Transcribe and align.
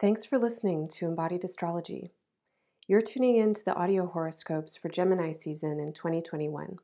Thanks 0.00 0.24
for 0.24 0.38
listening 0.38 0.88
to 0.92 1.04
Embodied 1.04 1.44
Astrology. 1.44 2.08
You're 2.88 3.02
tuning 3.02 3.36
in 3.36 3.52
to 3.52 3.62
the 3.62 3.74
audio 3.74 4.06
horoscopes 4.06 4.74
for 4.74 4.88
Gemini 4.88 5.32
season 5.32 5.78
in 5.78 5.92
2021. 5.92 6.78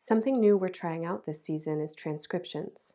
Something 0.00 0.40
new 0.40 0.56
we're 0.56 0.68
trying 0.68 1.06
out 1.06 1.26
this 1.26 1.44
season 1.44 1.80
is 1.80 1.94
transcriptions. 1.94 2.94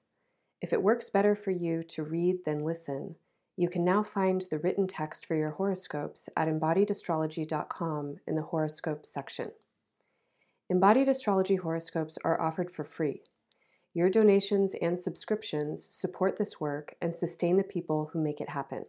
If 0.59 0.73
it 0.73 0.83
works 0.83 1.09
better 1.09 1.37
for 1.37 1.51
you 1.51 1.83
to 1.83 2.03
read 2.03 2.43
than 2.43 2.65
listen, 2.65 3.15
you 3.55 3.69
can 3.69 3.85
now 3.85 4.03
find 4.03 4.45
the 4.51 4.57
written 4.57 4.87
text 4.87 5.25
for 5.25 5.35
your 5.35 5.51
horoscopes 5.51 6.27
at 6.35 6.49
embodiedastrology.com 6.49 8.17
in 8.27 8.35
the 8.35 8.41
horoscopes 8.41 9.07
section. 9.07 9.51
Embodied 10.69 11.07
astrology 11.07 11.55
horoscopes 11.55 12.17
are 12.25 12.41
offered 12.41 12.69
for 12.69 12.83
free. 12.83 13.21
Your 13.93 14.09
donations 14.09 14.75
and 14.81 14.99
subscriptions 14.99 15.85
support 15.85 16.37
this 16.37 16.59
work 16.59 16.95
and 17.01 17.15
sustain 17.15 17.55
the 17.55 17.63
people 17.63 18.09
who 18.11 18.21
make 18.21 18.41
it 18.41 18.49
happen. 18.49 18.83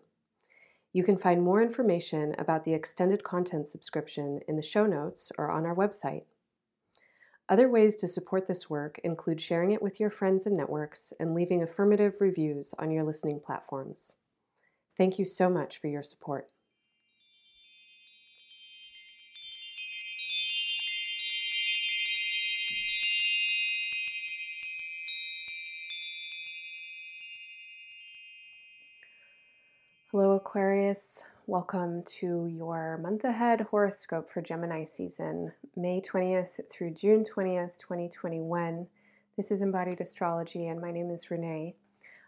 You 0.94 1.02
can 1.02 1.18
find 1.18 1.42
more 1.42 1.60
information 1.60 2.36
about 2.38 2.64
the 2.64 2.72
extended 2.72 3.24
content 3.24 3.68
subscription 3.68 4.40
in 4.46 4.54
the 4.54 4.62
show 4.62 4.86
notes 4.86 5.32
or 5.36 5.50
on 5.50 5.66
our 5.66 5.74
website. 5.74 6.22
Other 7.48 7.68
ways 7.68 7.96
to 7.96 8.08
support 8.08 8.46
this 8.46 8.70
work 8.70 9.00
include 9.02 9.40
sharing 9.40 9.72
it 9.72 9.82
with 9.82 9.98
your 9.98 10.08
friends 10.08 10.46
and 10.46 10.56
networks 10.56 11.12
and 11.18 11.34
leaving 11.34 11.62
affirmative 11.62 12.14
reviews 12.20 12.74
on 12.78 12.92
your 12.92 13.02
listening 13.02 13.40
platforms. 13.44 14.16
Thank 14.96 15.18
you 15.18 15.24
so 15.24 15.50
much 15.50 15.78
for 15.78 15.88
your 15.88 16.04
support. 16.04 16.53
Aquarius. 30.46 31.24
Welcome 31.46 32.02
to 32.18 32.46
your 32.46 32.98
month 32.98 33.24
ahead 33.24 33.62
horoscope 33.62 34.30
for 34.30 34.42
Gemini 34.42 34.84
season, 34.84 35.50
May 35.74 36.02
20th 36.02 36.60
through 36.70 36.90
June 36.90 37.24
20th, 37.24 37.78
2021. 37.78 38.86
This 39.38 39.50
is 39.50 39.62
Embodied 39.62 40.02
Astrology, 40.02 40.66
and 40.66 40.82
my 40.82 40.92
name 40.92 41.10
is 41.10 41.30
Renee. 41.30 41.76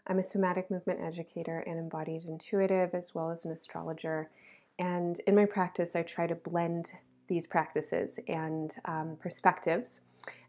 I'm 0.07 0.17
a 0.17 0.23
somatic 0.23 0.71
movement 0.71 0.99
educator 0.99 1.59
and 1.59 1.77
embodied 1.77 2.23
intuitive, 2.25 2.95
as 2.95 3.13
well 3.13 3.29
as 3.29 3.45
an 3.45 3.51
astrologer. 3.51 4.31
And 4.79 5.21
in 5.27 5.35
my 5.35 5.45
practice, 5.45 5.95
I 5.95 6.01
try 6.01 6.25
to 6.25 6.35
blend 6.35 6.93
these 7.27 7.47
practices 7.47 8.19
and 8.27 8.75
um, 8.85 9.17
perspectives 9.19 10.01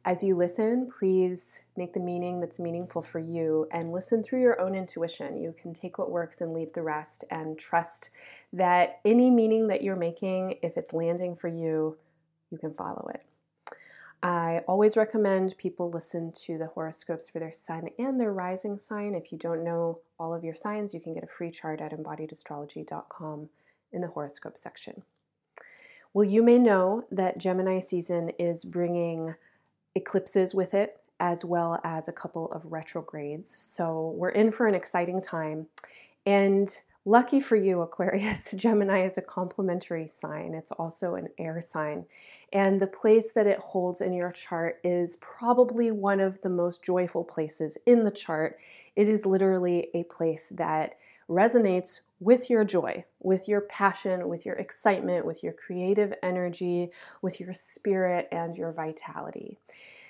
as 0.05 0.23
you 0.23 0.37
listen, 0.37 0.91
please 0.91 1.63
make 1.77 1.93
the 1.93 2.01
meaning 2.01 2.41
that's 2.41 2.59
meaningful 2.59 3.03
for 3.03 3.19
you 3.19 3.69
and 3.71 3.93
listen 3.93 4.23
through 4.23 4.41
your 4.41 4.61
own 4.61 4.75
intuition. 4.75 5.37
You 5.37 5.55
can 5.61 5.75
take 5.75 5.99
what 5.99 6.11
works 6.11 6.41
and 6.41 6.55
leave 6.55 6.73
the 6.73 6.83
rest 6.83 7.25
and 7.31 7.59
trust 7.59 8.11
that 8.53 9.01
any 9.05 9.31
meaning 9.31 9.69
that 9.69 9.83
you're 9.83 9.97
making, 9.97 10.61
if 10.63 10.77
it's 10.77 10.93
landing 10.93 11.37
for 11.37 11.49
you, 11.49 11.99
you 12.51 12.59
can 12.59 12.73
follow 12.73 13.11
it. 13.13 13.23
I 14.23 14.63
always 14.67 14.97
recommend 14.97 15.59
people 15.59 15.91
listen 15.91 16.33
to 16.45 16.59
the 16.59 16.69
horoscopes 16.69 17.29
for 17.29 17.39
their 17.39 17.53
sun 17.53 17.91
and 17.99 18.19
their 18.19 18.33
rising 18.33 18.79
sign. 18.79 19.15
If 19.15 19.31
you 19.31 19.39
don't 19.39 19.63
know 19.63 20.01
all 20.19 20.35
of 20.35 20.43
your 20.43 20.55
signs, 20.55 20.95
you 20.95 21.01
can 21.01 21.15
get 21.15 21.23
a 21.23 21.29
free 21.29 21.51
chart 21.51 21.81
at 21.81 21.93
embodiedastrology.com 21.93 23.49
in 23.93 24.01
the 24.01 24.09
horoscope 24.09 24.57
section. 24.57 25.03
Well, 26.15 26.25
you 26.25 26.43
may 26.43 26.59
know 26.59 27.05
that 27.11 27.39
Gemini 27.39 27.81
season 27.81 28.31
is 28.39 28.65
bringing 28.65 29.35
eclipses 29.95 30.55
with 30.55 30.75
it, 30.75 31.01
as 31.21 31.45
well 31.45 31.81
as 31.85 32.09
a 32.09 32.13
couple 32.13 32.51
of 32.53 32.73
retrogrades. 32.73 33.55
So 33.55 34.15
we're 34.17 34.31
in 34.31 34.51
for 34.51 34.67
an 34.67 34.75
exciting 34.75 35.21
time. 35.21 35.67
And 36.25 36.77
lucky 37.05 37.41
for 37.41 37.57
you, 37.57 37.83
Aquarius, 37.83 38.53
Gemini 38.57 39.07
is 39.07 39.19
a 39.19 39.23
complementary 39.23 40.09
sign. 40.09 40.55
It's 40.55 40.73
also 40.73 41.15
an 41.15 41.29
air 41.39 41.61
sign. 41.61 42.07
And 42.53 42.81
the 42.81 42.87
place 42.87 43.33
that 43.33 43.47
it 43.47 43.59
holds 43.59 44.01
in 44.01 44.13
your 44.13 44.31
chart 44.33 44.79
is 44.83 45.17
probably 45.17 45.91
one 45.91 46.21
of 46.21 46.41
the 46.41 46.49
most 46.49 46.83
joyful 46.83 47.25
places 47.25 47.77
in 47.85 48.05
the 48.05 48.11
chart. 48.11 48.59
It 48.97 49.09
is 49.09 49.27
literally 49.27 49.89
a 49.93 50.05
place 50.05 50.49
that 50.57 50.97
resonates 51.29 52.01
with 52.21 52.51
your 52.51 52.65
joy, 52.65 53.05
with 53.21 53.49
your 53.49 53.61
passion, 53.61 54.29
with 54.29 54.45
your 54.45 54.57
excitement, 54.57 55.25
with 55.25 55.43
your 55.43 55.53
creative 55.53 56.13
energy, 56.23 56.91
with 57.23 57.41
your 57.41 57.53
spirit, 57.53 58.29
and 58.33 58.57
your 58.57 58.73
vitality. 58.73 59.59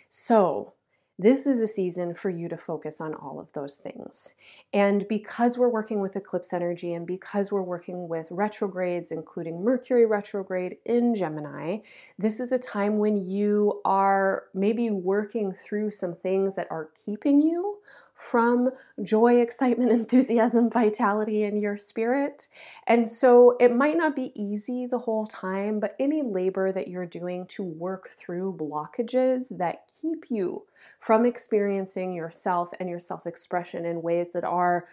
So, 0.08 0.72
this 1.20 1.48
is 1.48 1.60
a 1.60 1.66
season 1.66 2.14
for 2.14 2.30
you 2.30 2.48
to 2.48 2.56
focus 2.56 3.00
on 3.00 3.12
all 3.12 3.40
of 3.40 3.52
those 3.52 3.74
things. 3.74 4.34
And 4.72 5.06
because 5.08 5.58
we're 5.58 5.68
working 5.68 6.00
with 6.00 6.14
eclipse 6.14 6.52
energy 6.52 6.94
and 6.94 7.08
because 7.08 7.50
we're 7.50 7.60
working 7.60 8.06
with 8.06 8.28
retrogrades, 8.30 9.10
including 9.10 9.64
Mercury 9.64 10.06
retrograde 10.06 10.76
in 10.84 11.16
Gemini, 11.16 11.78
this 12.20 12.38
is 12.38 12.52
a 12.52 12.58
time 12.58 12.98
when 12.98 13.28
you 13.28 13.80
are 13.84 14.44
maybe 14.54 14.90
working 14.90 15.52
through 15.52 15.90
some 15.90 16.14
things 16.14 16.54
that 16.54 16.68
are 16.70 16.90
keeping 17.04 17.40
you 17.40 17.78
from 18.18 18.70
joy, 19.00 19.40
excitement, 19.40 19.92
enthusiasm, 19.92 20.68
vitality 20.68 21.44
in 21.44 21.56
your 21.56 21.76
spirit. 21.76 22.48
And 22.88 23.08
so 23.08 23.56
it 23.60 23.74
might 23.74 23.96
not 23.96 24.16
be 24.16 24.32
easy 24.34 24.86
the 24.86 24.98
whole 24.98 25.24
time, 25.24 25.78
but 25.78 25.94
any 26.00 26.22
labor 26.22 26.72
that 26.72 26.88
you're 26.88 27.06
doing 27.06 27.46
to 27.46 27.62
work 27.62 28.08
through 28.08 28.58
blockages 28.58 29.56
that 29.56 29.84
keep 30.02 30.26
you 30.30 30.64
from 30.98 31.24
experiencing 31.24 32.12
yourself 32.12 32.70
and 32.80 32.88
your 32.88 32.98
self 32.98 33.24
expression 33.24 33.84
in 33.84 34.02
ways 34.02 34.32
that 34.32 34.44
are 34.44 34.88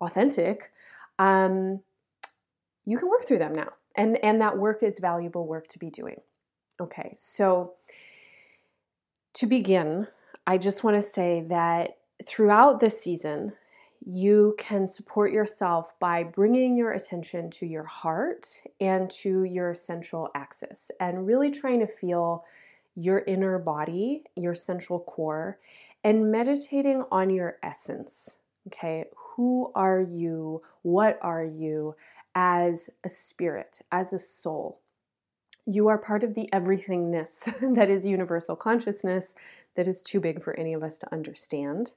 authentic, 0.00 0.70
um, 1.18 1.80
you 2.86 2.96
can 2.96 3.08
work 3.08 3.26
through 3.26 3.38
them 3.38 3.54
now. 3.54 3.70
And, 3.96 4.24
and 4.24 4.40
that 4.40 4.56
work 4.56 4.84
is 4.84 5.00
valuable 5.00 5.48
work 5.48 5.66
to 5.68 5.80
be 5.80 5.90
doing. 5.90 6.20
Okay, 6.80 7.12
so 7.16 7.74
to 9.34 9.46
begin, 9.46 10.06
I 10.46 10.58
just 10.58 10.84
want 10.84 10.96
to 10.96 11.02
say 11.02 11.44
that 11.48 11.96
throughout 12.26 12.80
this 12.80 13.00
season, 13.00 13.52
you 14.04 14.54
can 14.58 14.88
support 14.88 15.32
yourself 15.32 15.98
by 16.00 16.24
bringing 16.24 16.76
your 16.76 16.90
attention 16.90 17.50
to 17.50 17.66
your 17.66 17.84
heart 17.84 18.62
and 18.80 19.08
to 19.10 19.44
your 19.44 19.74
central 19.74 20.30
axis 20.34 20.90
and 20.98 21.26
really 21.26 21.50
trying 21.50 21.78
to 21.80 21.86
feel 21.86 22.44
your 22.96 23.20
inner 23.20 23.58
body, 23.58 24.24
your 24.34 24.54
central 24.54 24.98
core, 24.98 25.58
and 26.02 26.32
meditating 26.32 27.04
on 27.12 27.30
your 27.30 27.58
essence. 27.62 28.38
Okay, 28.66 29.04
who 29.16 29.70
are 29.74 30.00
you? 30.00 30.62
What 30.82 31.18
are 31.22 31.44
you 31.44 31.94
as 32.34 32.90
a 33.04 33.08
spirit, 33.08 33.80
as 33.90 34.12
a 34.12 34.18
soul? 34.18 34.80
You 35.64 35.86
are 35.88 35.98
part 35.98 36.24
of 36.24 36.34
the 36.34 36.48
everythingness 36.52 37.74
that 37.74 37.88
is 37.88 38.04
universal 38.04 38.56
consciousness 38.56 39.34
that 39.76 39.86
is 39.86 40.02
too 40.02 40.20
big 40.20 40.42
for 40.42 40.58
any 40.58 40.74
of 40.74 40.82
us 40.82 40.98
to 40.98 41.12
understand 41.12 41.94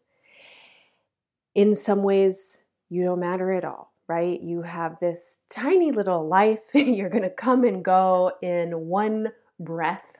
in 1.55 1.73
some 1.73 2.03
ways, 2.03 2.59
you 2.89 3.03
don't 3.03 3.19
matter 3.19 3.51
at 3.53 3.65
all, 3.65 3.93
right? 4.07 4.39
You 4.41 4.61
have 4.61 4.99
this 4.99 5.39
tiny 5.49 5.91
little 5.91 6.27
life. 6.27 6.59
You're 6.73 7.09
going 7.09 7.23
to 7.23 7.29
come 7.29 7.63
and 7.63 7.83
go 7.83 8.33
in 8.41 8.87
one 8.87 9.31
breath 9.59 10.17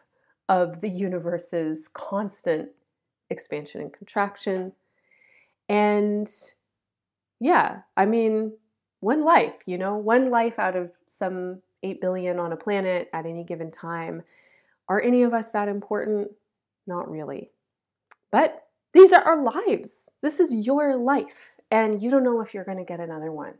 of 0.47 0.81
the 0.81 0.89
universe's 0.89 1.89
constant 1.89 2.69
expansion 3.29 3.81
and 3.81 3.93
contraction. 3.93 4.71
And 5.67 6.29
yeah, 7.39 7.81
I 7.97 8.05
mean, 8.05 8.53
one 9.01 9.23
life, 9.23 9.55
you 9.65 9.77
know, 9.77 9.97
one 9.97 10.31
life 10.31 10.57
out 10.57 10.75
of 10.75 10.91
some 11.05 11.61
8 11.83 11.99
billion 12.01 12.39
on 12.39 12.53
a 12.53 12.57
planet 12.57 13.09
at 13.13 13.25
any 13.25 13.43
given 13.43 13.71
time. 13.71 14.23
Are 14.87 15.01
any 15.01 15.23
of 15.23 15.33
us 15.33 15.51
that 15.51 15.67
important? 15.67 16.29
Not 16.87 17.09
really. 17.09 17.51
But 18.31 18.64
these 18.95 19.11
are 19.11 19.21
our 19.23 19.43
lives. 19.43 20.09
This 20.21 20.39
is 20.39 20.65
your 20.65 20.95
life, 20.95 21.55
and 21.69 22.01
you 22.01 22.09
don't 22.09 22.23
know 22.23 22.39
if 22.39 22.53
you're 22.53 22.63
going 22.63 22.77
to 22.77 22.85
get 22.85 23.01
another 23.01 23.29
one. 23.29 23.55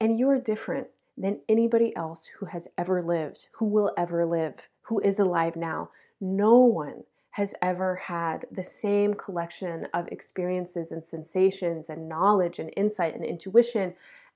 And 0.00 0.16
you 0.16 0.30
are 0.30 0.38
different 0.38 0.86
than 1.18 1.40
anybody 1.48 1.94
else 1.96 2.30
who 2.38 2.46
has 2.46 2.68
ever 2.78 3.02
lived, 3.02 3.48
who 3.54 3.66
will 3.66 3.92
ever 3.98 4.24
live, 4.24 4.68
who 4.82 5.00
is 5.00 5.18
alive 5.18 5.56
now. 5.56 5.90
No 6.20 6.58
one 6.58 7.02
has 7.32 7.56
ever 7.60 7.96
had 7.96 8.46
the 8.48 8.62
same 8.62 9.14
collection 9.14 9.88
of 9.92 10.06
experiences 10.12 10.92
and 10.92 11.04
sensations 11.04 11.88
and 11.88 12.08
knowledge 12.08 12.60
and 12.60 12.72
insight 12.76 13.16
and 13.16 13.24
intuition 13.24 13.94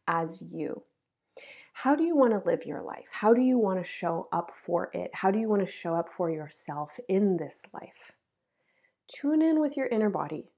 as 0.09 0.43
you. 0.50 0.82
How 1.75 1.94
do 1.94 2.03
you 2.03 2.17
want 2.17 2.32
to 2.32 2.43
live 2.44 2.67
your 2.67 2.82
life? 2.82 3.06
How 3.12 3.32
do 3.32 3.41
you 3.41 3.56
want 3.56 3.79
to 3.79 3.88
show 3.88 4.26
up 4.32 4.50
for 4.53 4.91
it? 4.93 5.12
How 5.14 5.31
do 5.31 5.38
you 5.38 5.49
want 5.49 5.64
to 5.64 5.73
show 5.73 5.94
up 5.94 6.09
for 6.09 6.29
yourself 6.29 6.99
in 7.09 7.37
this 7.37 7.62
life? 7.73 8.18
Tune 9.09 9.43
in 9.43 9.61
with 9.61 9.77
your 9.77 9.87
inner 9.87 10.11
body. 10.11 10.51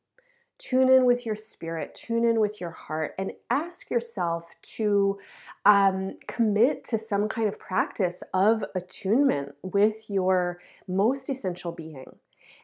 Tune 0.59 0.91
in 0.91 1.07
with 1.07 1.25
your 1.25 1.37
spirit, 1.37 1.95
tune 1.95 2.23
in 2.23 2.39
with 2.39 2.61
your 2.61 2.71
heart, 2.71 3.15
and 3.19 3.33
ask 3.49 3.91
yourself 3.91 4.55
to 4.61 5.19
um, 5.65 6.19
commit 6.29 6.85
to 6.85 6.99
some 6.99 7.29
kind 7.29 7.49
of 7.49 7.59
practice 7.59 8.23
of 8.35 8.63
attunement 8.75 9.55
with 9.63 10.11
your 10.11 10.61
most 10.87 11.31
essential 11.31 11.73
being. 11.73 12.17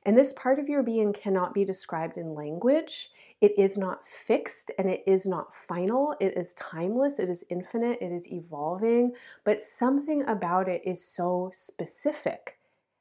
And 0.05 0.17
this 0.17 0.35
part 0.35 0.59
of 0.59 0.69
your 0.69 0.83
being 0.83 1.15
cannot 1.15 1.55
be 1.55 1.65
described 1.65 2.19
in 2.19 2.35
language. 2.35 3.11
It 3.41 3.59
is 3.59 3.79
not 3.79 4.07
fixed 4.07 4.71
and 4.79 4.91
it 4.91 5.03
is 5.07 5.27
not 5.27 5.57
final. 5.57 6.15
It 6.21 6.37
is 6.37 6.53
timeless, 6.53 7.19
it 7.19 7.31
is 7.31 7.45
infinite, 7.49 7.99
it 8.03 8.13
is 8.13 8.31
evolving, 8.31 9.13
but 9.43 9.63
something 9.63 10.23
about 10.29 10.69
it 10.69 10.83
is 10.85 11.03
so 11.03 11.51
specific. 11.55 12.59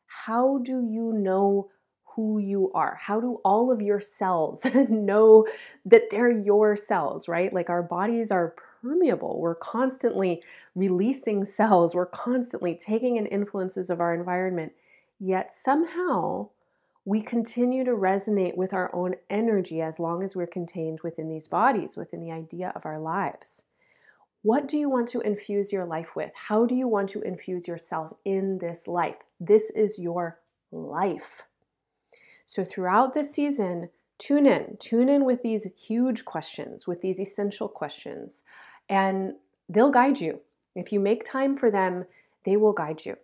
How 0.08 0.60
do 0.60 0.82
you 0.82 1.12
know 1.14 1.70
who 2.16 2.40
you 2.40 2.72
are? 2.74 2.98
How 3.00 3.20
do 3.20 3.40
all 3.44 3.72
of 3.72 3.82
your 3.82 4.00
cells 4.00 4.66
know 4.90 5.48
that 5.86 6.10
they're 6.10 6.32
your 6.32 6.76
cells, 6.76 7.28
right? 7.28 7.54
Like 7.54 7.70
our 7.70 7.84
bodies 7.84 8.32
are 8.32 8.56
permeable. 8.82 9.40
We're 9.40 9.56
constantly 9.56 10.42
releasing 10.76 11.46
cells, 11.46 11.96
we're 11.96 12.06
constantly 12.06 12.76
taking 12.76 13.18
in 13.18 13.26
influences 13.26 13.90
of 13.90 14.00
our 14.00 14.14
environment. 14.14 14.74
Yet 15.20 15.54
somehow 15.54 16.50
we 17.06 17.22
continue 17.22 17.84
to 17.84 17.92
resonate 17.92 18.58
with 18.58 18.74
our 18.74 18.94
own 18.94 19.16
energy 19.30 19.82
as 19.82 20.00
long 20.00 20.24
as 20.24 20.36
we're 20.36 20.48
contained 20.48 21.02
within 21.04 21.30
these 21.30 21.48
bodies, 21.48 21.96
within 21.96 22.22
the 22.22 22.32
idea 22.32 22.72
of 22.76 22.86
our 22.86 23.00
lives. 23.00 23.64
What 24.42 24.68
do 24.68 24.78
you 24.78 24.90
want 24.90 25.08
to 25.10 25.22
infuse 25.22 25.74
your 25.74 25.86
life 25.86 26.16
with? 26.16 26.32
How 26.36 26.66
do 26.66 26.76
you 26.76 26.88
want 26.88 27.10
to 27.10 27.22
infuse 27.22 27.68
yourself 27.68 28.14
in 28.24 28.60
this 28.60 28.88
life? 28.88 29.16
This 29.40 29.72
is 29.72 29.98
your 30.00 30.40
life. 30.72 31.44
So, 32.46 32.64
throughout 32.64 33.14
this 33.14 33.34
season, 33.34 33.90
tune 34.18 34.46
in, 34.46 34.78
tune 34.80 35.10
in 35.10 35.26
with 35.26 35.42
these 35.42 35.68
huge 35.76 36.26
questions, 36.26 36.88
with 36.88 37.02
these 37.02 37.20
essential 37.20 37.68
questions, 37.68 38.44
and 38.88 39.34
they'll 39.68 39.92
guide 39.92 40.22
you. 40.22 40.42
If 40.76 40.94
you 40.94 41.00
make 41.00 41.26
time 41.26 41.56
for 41.56 41.72
them, 41.72 42.06
they 42.44 42.56
will 42.56 42.74
guide 42.74 43.06
you. 43.06 43.18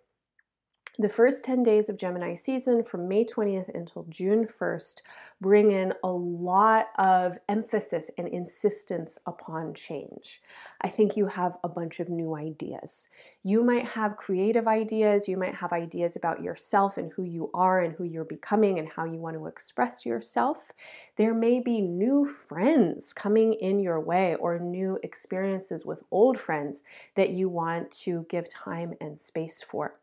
The 0.99 1.07
first 1.07 1.45
10 1.45 1.63
days 1.63 1.87
of 1.87 1.95
Gemini 1.95 2.35
season 2.35 2.83
from 2.83 3.07
May 3.07 3.23
20th 3.23 3.73
until 3.73 4.05
June 4.09 4.45
1st 4.45 5.01
bring 5.39 5.71
in 5.71 5.93
a 6.03 6.09
lot 6.09 6.87
of 6.97 7.39
emphasis 7.47 8.11
and 8.17 8.27
insistence 8.27 9.17
upon 9.25 9.73
change. 9.73 10.41
I 10.81 10.89
think 10.89 11.15
you 11.15 11.27
have 11.27 11.57
a 11.63 11.69
bunch 11.69 12.01
of 12.01 12.09
new 12.09 12.35
ideas. 12.35 13.07
You 13.41 13.63
might 13.63 13.87
have 13.87 14.17
creative 14.17 14.67
ideas, 14.67 15.29
you 15.29 15.37
might 15.37 15.55
have 15.55 15.71
ideas 15.71 16.17
about 16.17 16.43
yourself 16.43 16.97
and 16.97 17.13
who 17.13 17.23
you 17.23 17.49
are 17.53 17.81
and 17.81 17.95
who 17.95 18.03
you're 18.03 18.25
becoming 18.25 18.77
and 18.77 18.91
how 18.91 19.05
you 19.05 19.17
want 19.17 19.37
to 19.37 19.47
express 19.47 20.05
yourself. 20.05 20.73
There 21.15 21.33
may 21.33 21.61
be 21.61 21.79
new 21.79 22.25
friends 22.25 23.13
coming 23.13 23.53
in 23.53 23.79
your 23.79 24.01
way 24.01 24.35
or 24.35 24.59
new 24.59 24.99
experiences 25.03 25.85
with 25.85 26.03
old 26.11 26.37
friends 26.37 26.83
that 27.15 27.29
you 27.29 27.47
want 27.47 27.91
to 28.03 28.25
give 28.27 28.49
time 28.49 28.95
and 28.99 29.17
space 29.17 29.63
for. 29.63 29.95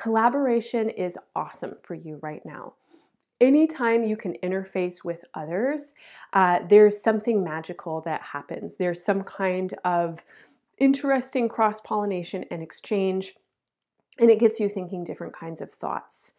Collaboration 0.00 0.88
is 0.88 1.18
awesome 1.36 1.74
for 1.82 1.94
you 1.94 2.18
right 2.22 2.40
now. 2.46 2.72
Anytime 3.38 4.02
you 4.02 4.16
can 4.16 4.34
interface 4.42 5.04
with 5.04 5.26
others, 5.34 5.92
uh, 6.32 6.60
there's 6.66 7.02
something 7.02 7.44
magical 7.44 8.00
that 8.00 8.22
happens. 8.22 8.76
There's 8.76 9.04
some 9.04 9.22
kind 9.24 9.74
of 9.84 10.24
interesting 10.78 11.50
cross 11.50 11.82
pollination 11.82 12.46
and 12.50 12.62
exchange, 12.62 13.34
and 14.18 14.30
it 14.30 14.38
gets 14.38 14.58
you 14.58 14.70
thinking 14.70 15.04
different 15.04 15.34
kinds 15.34 15.60
of 15.60 15.70
thoughts. 15.70 16.32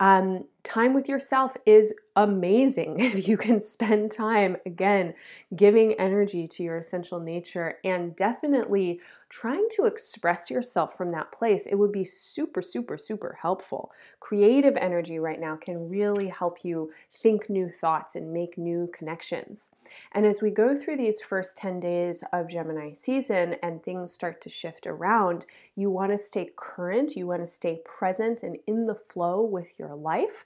Um, 0.00 0.46
time 0.62 0.94
with 0.94 1.06
yourself 1.06 1.54
is 1.66 1.92
amazing 2.16 3.00
if 3.00 3.28
you 3.28 3.36
can 3.36 3.60
spend 3.60 4.10
time, 4.10 4.56
again, 4.66 5.14
giving 5.54 5.94
energy 5.94 6.46
to 6.48 6.62
your 6.62 6.76
essential 6.76 7.20
nature 7.20 7.78
and 7.84 8.14
definitely 8.16 9.00
trying 9.28 9.66
to 9.74 9.86
express 9.86 10.50
yourself 10.50 10.94
from 10.94 11.10
that 11.10 11.32
place. 11.32 11.66
It 11.66 11.76
would 11.76 11.90
be 11.90 12.04
super, 12.04 12.60
super, 12.60 12.98
super 12.98 13.38
helpful. 13.40 13.90
Creative 14.20 14.76
energy 14.76 15.18
right 15.18 15.40
now 15.40 15.56
can 15.56 15.88
really 15.88 16.28
help 16.28 16.64
you 16.64 16.92
think 17.22 17.48
new 17.48 17.70
thoughts 17.70 18.14
and 18.14 18.32
make 18.32 18.58
new 18.58 18.90
connections. 18.92 19.70
And 20.12 20.26
as 20.26 20.42
we 20.42 20.50
go 20.50 20.76
through 20.76 20.98
these 20.98 21.22
first 21.22 21.56
10 21.56 21.80
days 21.80 22.22
of 22.30 22.50
Gemini 22.50 22.92
season 22.92 23.56
and 23.62 23.82
things 23.82 24.12
start 24.12 24.42
to 24.42 24.50
shift 24.50 24.86
around, 24.86 25.46
you 25.76 25.88
want 25.88 26.12
to 26.12 26.18
stay 26.18 26.50
current, 26.54 27.16
you 27.16 27.26
want 27.26 27.40
to 27.40 27.46
stay 27.46 27.80
present 27.86 28.42
and 28.42 28.58
in 28.66 28.86
the 28.86 28.94
flow 28.94 29.40
with 29.40 29.78
your 29.78 29.94
life. 29.94 30.44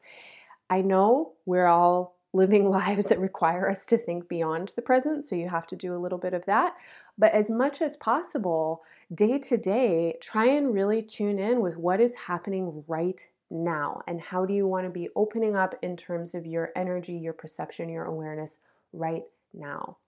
I 0.68 0.82
know 0.82 1.32
we're 1.44 1.66
all 1.66 2.16
living 2.32 2.70
lives 2.70 3.06
that 3.06 3.18
require 3.18 3.70
us 3.70 3.86
to 3.86 3.98
think 3.98 4.28
beyond 4.28 4.72
the 4.76 4.82
present, 4.82 5.24
so 5.24 5.34
you 5.36 5.48
have 5.48 5.66
to 5.68 5.76
do 5.76 5.94
a 5.94 5.98
little 5.98 6.18
bit 6.18 6.34
of 6.34 6.44
that. 6.46 6.74
But 7.18 7.32
as 7.32 7.50
much 7.50 7.80
as 7.80 7.96
possible, 7.96 8.82
day 9.14 9.38
to 9.38 9.56
day, 9.56 10.16
try 10.20 10.46
and 10.46 10.74
really 10.74 11.02
tune 11.02 11.38
in 11.38 11.60
with 11.60 11.76
what 11.76 12.00
is 12.00 12.14
happening 12.14 12.84
right 12.86 13.28
now 13.50 14.02
and 14.06 14.20
how 14.20 14.44
do 14.44 14.52
you 14.52 14.66
want 14.66 14.84
to 14.86 14.90
be 14.90 15.08
opening 15.14 15.54
up 15.54 15.74
in 15.82 15.96
terms 15.96 16.34
of 16.34 16.46
your 16.46 16.70
energy, 16.74 17.14
your 17.14 17.32
perception, 17.32 17.88
your 17.88 18.04
awareness 18.04 18.58
right 18.92 19.22
now. 19.54 19.98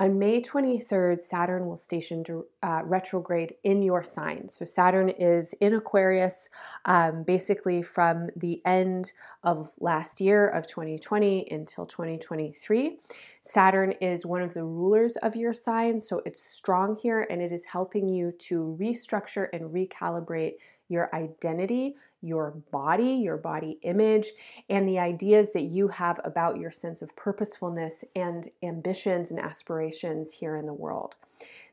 On 0.00 0.16
May 0.16 0.40
23rd, 0.40 1.20
Saturn 1.20 1.66
will 1.66 1.76
station 1.76 2.24
uh, 2.62 2.82
retrograde 2.84 3.54
in 3.64 3.82
your 3.82 4.04
sign. 4.04 4.48
So, 4.48 4.64
Saturn 4.64 5.08
is 5.08 5.54
in 5.54 5.74
Aquarius 5.74 6.50
um, 6.84 7.24
basically 7.24 7.82
from 7.82 8.28
the 8.36 8.62
end 8.64 9.12
of 9.42 9.72
last 9.80 10.20
year 10.20 10.48
of 10.48 10.68
2020 10.68 11.48
until 11.50 11.84
2023. 11.84 13.00
Saturn 13.42 13.90
is 14.00 14.24
one 14.24 14.40
of 14.40 14.54
the 14.54 14.62
rulers 14.62 15.16
of 15.16 15.34
your 15.34 15.52
sign, 15.52 16.00
so 16.00 16.22
it's 16.24 16.40
strong 16.40 16.96
here 16.96 17.26
and 17.28 17.42
it 17.42 17.50
is 17.50 17.64
helping 17.64 18.08
you 18.08 18.30
to 18.38 18.78
restructure 18.80 19.48
and 19.52 19.74
recalibrate 19.74 20.54
your 20.88 21.12
identity, 21.12 21.96
your 22.22 22.52
body, 22.70 23.14
your 23.14 23.36
body 23.36 23.78
image, 23.82 24.28
and 24.68 24.88
the 24.88 24.98
ideas 24.98 25.52
that 25.52 25.64
you 25.64 25.88
have 25.88 26.20
about 26.24 26.58
your 26.58 26.70
sense 26.70 27.02
of 27.02 27.14
purposefulness 27.16 28.04
and 28.16 28.48
ambitions 28.62 29.30
and 29.30 29.40
aspirations 29.40 30.32
here 30.32 30.56
in 30.56 30.66
the 30.66 30.72
world. 30.72 31.14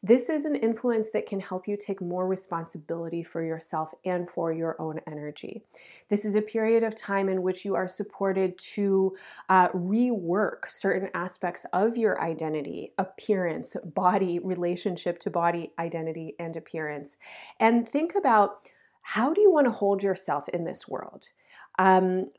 This 0.04 0.30
is 0.30 0.46
an 0.46 0.56
influence 0.56 1.10
that 1.12 1.26
can 1.26 1.40
help 1.40 1.68
you 1.68 1.76
take 1.76 2.00
more 2.00 2.28
responsibility 2.28 3.24
for 3.24 3.44
yourself 3.44 3.90
and 4.06 4.30
for 4.30 4.54
your 4.54 4.80
own 4.80 5.02
energy. 5.08 5.64
This 6.10 6.26
is 6.26 6.36
a 6.36 6.44
period 6.44 6.84
of 6.84 6.96
time 6.96 7.28
in 7.28 7.42
which 7.42 7.66
you 7.66 7.74
are 7.74 7.88
supported 7.88 8.56
to 8.76 9.16
uh, 9.50 9.70
rework 9.70 10.70
certain 10.70 11.10
aspects 11.16 11.66
of 11.74 11.98
your 11.98 12.22
identity, 12.22 12.92
appearance, 13.00 13.76
body, 13.84 14.38
relationship 14.38 15.18
to 15.20 15.32
body 15.32 15.72
identity 15.80 16.36
and 16.38 16.56
appearance. 16.56 17.18
And 17.60 17.90
think 17.90 18.14
about 18.14 18.70
how 19.08 19.34
do 19.34 19.40
you 19.40 19.52
want 19.52 19.68
to 19.68 19.72
hold 19.72 20.02
yourself 20.02 20.50
in 20.50 20.64
this 20.64 20.88
world? 20.88 21.30
Um, 21.78 22.32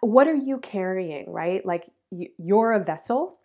what 0.00 0.28
are 0.28 0.34
you 0.34 0.60
carrying, 0.60 1.28
right? 1.32 1.66
Like 1.66 1.90
you're 2.38 2.72
a 2.72 2.84
vessel. 2.84 3.40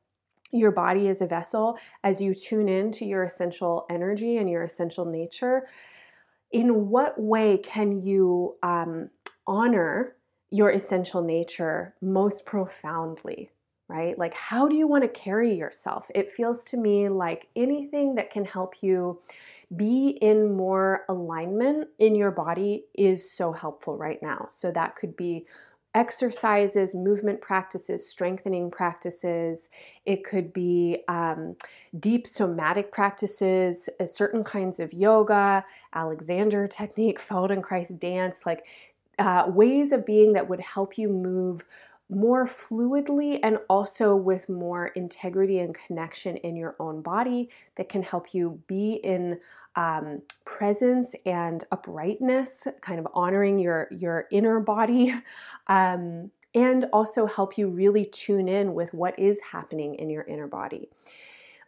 Your 0.52 0.70
body 0.70 1.08
is 1.08 1.20
a 1.20 1.26
vessel. 1.26 1.80
As 2.04 2.22
you 2.22 2.36
tune 2.36 2.70
in 2.70 2.92
to 2.92 3.06
your 3.06 3.24
essential 3.24 3.88
energy 3.90 4.38
and 4.38 4.48
your 4.48 4.62
essential 4.62 5.04
nature, 5.04 5.68
in 6.52 6.90
what 6.90 7.20
way 7.20 7.58
can 7.58 8.04
you 8.04 8.56
um, 8.62 9.10
honor 9.48 10.16
your 10.52 10.70
essential 10.70 11.24
nature 11.24 11.96
most 12.04 12.46
profoundly? 12.46 13.50
Right? 13.88 14.18
Like, 14.20 14.36
how 14.36 14.68
do 14.68 14.76
you 14.76 14.86
want 14.88 15.04
to 15.06 15.10
carry 15.10 15.56
yourself? 15.56 16.12
It 16.14 16.30
feels 16.30 16.66
to 16.66 16.78
me 16.78 17.10
like 17.10 17.48
anything 17.56 18.14
that 18.14 18.30
can 18.30 18.46
help 18.46 18.84
you 18.84 19.22
be 19.76 20.18
in 20.22 20.56
more 20.56 21.04
alignment 21.10 21.90
in 22.00 22.16
your 22.16 22.32
body 22.32 22.86
is 22.94 23.30
so 23.30 23.52
helpful 23.52 23.98
right 23.98 24.22
now. 24.22 24.48
So 24.50 24.72
that 24.72 24.96
could 24.96 25.16
be 25.18 25.46
exercises, 25.94 26.94
movement 26.94 27.42
practices, 27.42 28.08
strengthening 28.08 28.70
practices. 28.70 29.70
It 30.06 30.24
could 30.24 30.54
be 30.54 31.00
um, 31.08 31.56
deep 32.00 32.28
somatic 32.28 32.92
practices, 32.92 33.90
uh, 34.00 34.06
certain 34.06 34.44
kinds 34.44 34.80
of 34.80 34.94
yoga, 34.94 35.66
Alexander 35.94 36.68
technique, 36.68 37.20
Feldenkrais 37.28 37.98
dance, 38.00 38.46
like 38.46 38.64
uh, 39.20 39.46
ways 39.48 39.92
of 39.92 40.06
being 40.06 40.34
that 40.34 40.48
would 40.48 40.60
help 40.60 40.98
you 40.98 41.10
move 41.10 41.66
more 42.10 42.48
fluidly 42.48 43.40
and 43.44 43.60
also 43.70 44.16
with 44.16 44.48
more 44.48 44.88
integrity 44.88 45.60
and 45.60 45.76
connection 45.76 46.38
in 46.38 46.56
your 46.56 46.76
own 46.80 47.02
body 47.02 47.50
that 47.76 47.90
can 47.90 48.02
help 48.02 48.34
you 48.34 48.62
be 48.68 48.94
in 48.94 49.40
um, 49.76 50.22
presence 50.46 51.16
and 51.26 51.64
uprightness, 51.72 52.68
kind 52.82 53.00
of 53.00 53.08
honoring 53.14 53.60
your 53.60 53.88
your 53.92 54.28
inner 54.32 54.60
body, 54.60 55.14
um, 55.68 56.32
and 56.56 56.86
also 56.92 57.28
help 57.28 57.58
you 57.58 57.68
really 57.70 58.06
tune 58.06 58.48
in 58.48 58.74
with 58.74 58.94
what 58.94 59.18
is 59.20 59.40
happening 59.52 59.96
in 59.96 60.10
your 60.10 60.24
inner 60.24 60.48
body. 60.48 60.90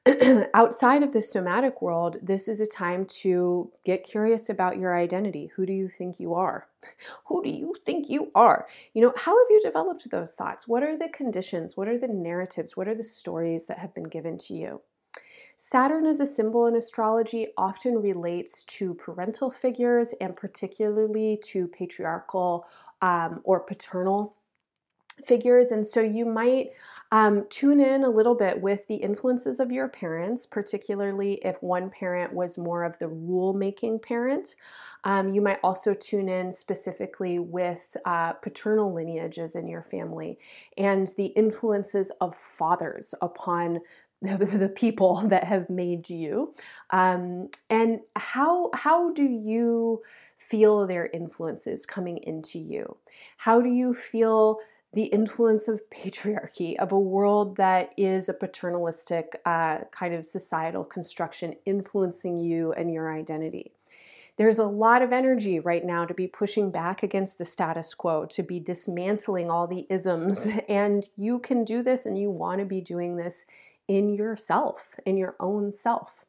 outside 0.54 1.04
of 1.04 1.14
the 1.14 1.22
somatic 1.22 1.82
world, 1.82 2.18
this 2.22 2.48
is 2.48 2.60
a 2.60 2.66
time 2.66 3.06
to 3.06 3.72
get 3.86 4.04
curious 4.04 4.50
about 4.50 4.78
your 4.78 4.98
identity. 4.98 5.52
Who 5.56 5.66
do 5.66 5.74
you 5.74 5.88
think 5.88 6.20
you 6.20 6.34
are? 6.34 6.68
Who 7.28 7.44
do 7.44 7.50
you 7.50 7.76
think 7.86 8.10
you 8.10 8.32
are? 8.34 8.68
You 8.94 9.02
know, 9.02 9.14
how 9.16 9.38
have 9.38 9.48
you 9.50 9.62
developed 9.62 10.10
those 10.10 10.34
thoughts? 10.34 10.68
What 10.68 10.84
are 10.84 10.98
the 10.98 11.10
conditions? 11.10 11.76
What 11.76 11.88
are 11.88 11.98
the 11.98 12.08
narratives? 12.08 12.76
What 12.76 12.88
are 12.88 12.96
the 12.96 13.04
stories 13.04 13.68
that 13.68 13.80
have 13.80 13.94
been 13.94 14.04
given 14.04 14.38
to 14.40 14.54
you? 14.54 14.82
Saturn 15.58 16.06
as 16.06 16.22
a 16.22 16.26
symbol 16.26 16.68
in 16.68 16.76
astrology 16.76 17.48
often 17.58 18.02
relates 18.02 18.64
to 18.64 18.94
parental 18.94 19.52
figures 19.52 20.14
and 20.22 20.36
particularly 20.36 21.38
to 21.44 21.68
patriarchal 21.68 22.66
um, 23.02 23.42
or 23.44 23.60
paternal 23.60 24.36
figures. 25.26 25.72
And 25.72 25.86
so 25.86 26.02
you 26.02 26.26
might 26.26 26.72
um, 27.12 27.46
tune 27.50 27.80
in 27.80 28.04
a 28.04 28.10
little 28.10 28.36
bit 28.36 28.62
with 28.62 28.88
the 28.88 28.98
influences 28.98 29.60
of 29.60 29.72
your 29.72 29.88
parents, 29.88 30.46
particularly 30.46 31.36
if 31.36 31.62
one 31.64 31.90
parent 31.90 32.34
was 32.34 32.58
more 32.58 32.84
of 32.84 33.00
the 33.00 33.08
rule 33.08 33.54
making 33.54 34.00
parent. 34.00 34.56
Um, 35.04 35.34
you 35.34 35.42
might 35.42 35.60
also 35.64 35.94
tune 35.94 36.30
in 36.30 36.52
specifically 36.52 37.40
with 37.40 37.98
uh, 38.06 38.34
paternal 38.34 38.94
lineages 38.94 39.56
in 39.56 39.68
your 39.68 39.84
family 39.84 40.38
and 40.78 41.12
the 41.18 41.28
influences 41.28 42.12
of 42.22 42.36
fathers 42.36 43.16
upon 43.22 43.80
the 44.22 44.72
people 44.76 45.16
that 45.28 45.46
have 45.46 45.70
made 45.70 46.10
you 46.10 46.54
um, 46.90 47.50
and 47.70 48.02
how 48.18 48.70
how 48.74 49.14
do 49.14 49.24
you 49.24 50.02
feel 50.36 50.86
their 50.86 51.08
influences 51.08 51.86
coming 51.86 52.18
into 52.18 52.60
you 52.60 52.98
how 53.38 53.62
do 53.62 53.70
you 53.70 53.94
feel 53.94 54.60
the 54.94 55.04
influence 55.04 55.68
of 55.68 55.82
patriarchy, 55.90 56.76
of 56.78 56.92
a 56.92 57.00
world 57.00 57.58
that 57.58 57.92
is 57.96 58.28
a 58.28 58.34
paternalistic 58.34 59.40
uh, 59.46 59.80
kind 59.92 60.14
of 60.14 60.26
societal 60.26 60.84
construction 60.84 61.56
influencing 61.66 62.38
you 62.38 62.74
and 62.74 62.92
your 62.92 63.14
identity. 63.14 63.72
There's 64.38 64.58
a 64.58 64.64
lot 64.64 65.02
of 65.02 65.12
energy 65.12 65.60
right 65.60 65.86
now 65.86 66.06
to 66.06 66.14
be 66.14 66.26
pushing 66.26 66.72
back 66.72 67.04
against 67.04 67.38
the 67.38 67.46
status 67.46 67.94
quo, 67.94 68.26
to 68.28 68.42
be 68.42 68.60
dismantling 68.60 69.52
all 69.52 69.68
the 69.68 69.86
isms. 69.90 70.48
And 70.70 71.10
you 71.18 71.40
can 71.40 71.66
do 71.66 71.84
this 71.84 72.06
and 72.06 72.18
you 72.18 72.32
want 72.32 72.60
to 72.60 72.66
be 72.66 72.80
doing 72.80 73.18
this 73.18 73.46
in 73.90 74.14
yourself, 74.14 74.96
in 75.06 75.18
your 75.18 75.36
own 75.40 75.74
self. 75.74 76.26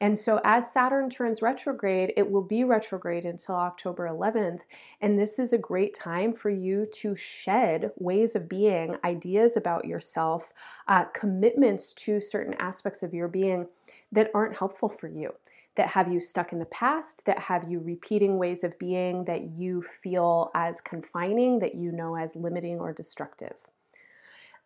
And 0.00 0.18
so, 0.18 0.40
as 0.42 0.72
Saturn 0.72 1.08
turns 1.08 1.40
retrograde, 1.40 2.12
it 2.16 2.28
will 2.28 2.42
be 2.42 2.64
retrograde 2.64 3.24
until 3.24 3.54
October 3.54 4.08
11th. 4.08 4.60
And 5.00 5.16
this 5.16 5.38
is 5.38 5.52
a 5.52 5.58
great 5.58 5.94
time 5.94 6.32
for 6.32 6.50
you 6.50 6.86
to 6.94 7.14
shed 7.14 7.92
ways 7.96 8.34
of 8.34 8.48
being, 8.48 8.96
ideas 9.04 9.56
about 9.56 9.84
yourself, 9.84 10.52
uh, 10.88 11.04
commitments 11.04 11.92
to 11.94 12.20
certain 12.20 12.54
aspects 12.54 13.04
of 13.04 13.14
your 13.14 13.28
being 13.28 13.68
that 14.10 14.30
aren't 14.34 14.56
helpful 14.56 14.88
for 14.88 15.06
you. 15.06 15.34
That 15.76 15.88
have 15.88 16.12
you 16.12 16.20
stuck 16.20 16.52
in 16.52 16.58
the 16.58 16.64
past, 16.66 17.24
that 17.26 17.38
have 17.38 17.70
you 17.70 17.78
repeating 17.78 18.38
ways 18.38 18.64
of 18.64 18.78
being 18.78 19.24
that 19.26 19.50
you 19.56 19.82
feel 19.82 20.50
as 20.54 20.80
confining, 20.80 21.60
that 21.60 21.74
you 21.74 21.92
know 21.92 22.16
as 22.16 22.34
limiting 22.34 22.80
or 22.80 22.92
destructive. 22.92 23.62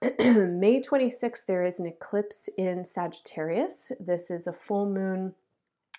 May 0.03 0.81
26th, 0.81 1.47
there 1.47 1.65
is 1.65 1.81
an 1.81 1.87
eclipse 1.87 2.49
in 2.57 2.85
Sagittarius. 2.85 3.91
This 3.99 4.31
is 4.31 4.47
a 4.47 4.53
full 4.53 4.89
moon 4.89 5.35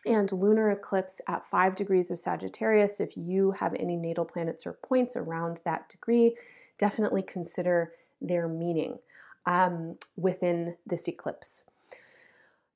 and 0.06 0.32
lunar 0.32 0.72
eclipse 0.72 1.20
at 1.28 1.50
5 1.52 1.76
degrees 1.76 2.10
of 2.10 2.18
Sagittarius. 2.18 3.02
If 3.02 3.18
you 3.18 3.52
have 3.52 3.76
any 3.78 3.98
natal 3.98 4.24
planets 4.24 4.66
or 4.66 4.72
points 4.72 5.18
around 5.18 5.62
that 5.66 5.90
degree, 5.90 6.38
definitely 6.78 7.24
consider 7.24 7.92
their 8.22 8.48
meaning 8.48 9.00
um, 9.46 9.98
within 10.16 10.76
this 10.86 11.10
eclipse. 11.10 11.66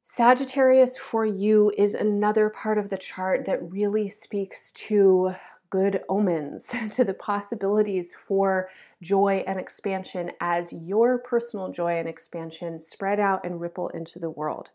Sagittarius 0.04 0.98
for 0.98 1.26
you 1.26 1.72
is 1.78 1.94
another 1.94 2.50
part 2.50 2.78
of 2.78 2.90
the 2.90 2.98
chart 2.98 3.46
that 3.46 3.72
really 3.72 4.10
speaks 4.10 4.74
to 4.74 5.36
good 5.74 6.04
omens, 6.08 6.72
to 6.92 7.04
the 7.04 7.16
possibilities 7.16 8.14
for 8.14 8.70
joy 9.02 9.44
and 9.48 9.60
expansion 9.60 10.32
as 10.40 10.72
your 10.72 11.18
personal 11.18 11.72
joy 11.72 11.98
and 11.98 12.08
expansion 12.08 12.80
spread 12.80 13.20
out 13.20 13.44
and 13.44 13.60
ripple 13.60 13.90
into 13.90 14.20
the 14.20 14.30
world. 14.30 14.70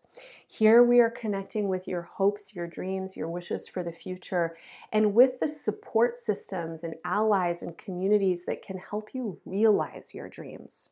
Here 0.44 0.82
we 0.82 0.98
are 0.98 1.08
connecting 1.08 1.68
with 1.68 1.86
your 1.86 2.02
hopes, 2.02 2.52
your 2.52 2.66
dreams, 2.66 3.16
your 3.16 3.28
wishes 3.28 3.68
for 3.68 3.84
the 3.84 3.92
future, 3.92 4.56
and 4.92 5.14
with 5.14 5.38
the 5.38 5.46
support 5.46 6.16
systems 6.16 6.82
and 6.82 6.96
allies 7.04 7.62
and 7.62 7.78
communities 7.78 8.44
that 8.46 8.60
can 8.60 8.78
help 8.78 9.10
you 9.14 9.38
realize 9.46 10.14
your 10.14 10.28
dreams. 10.28 10.88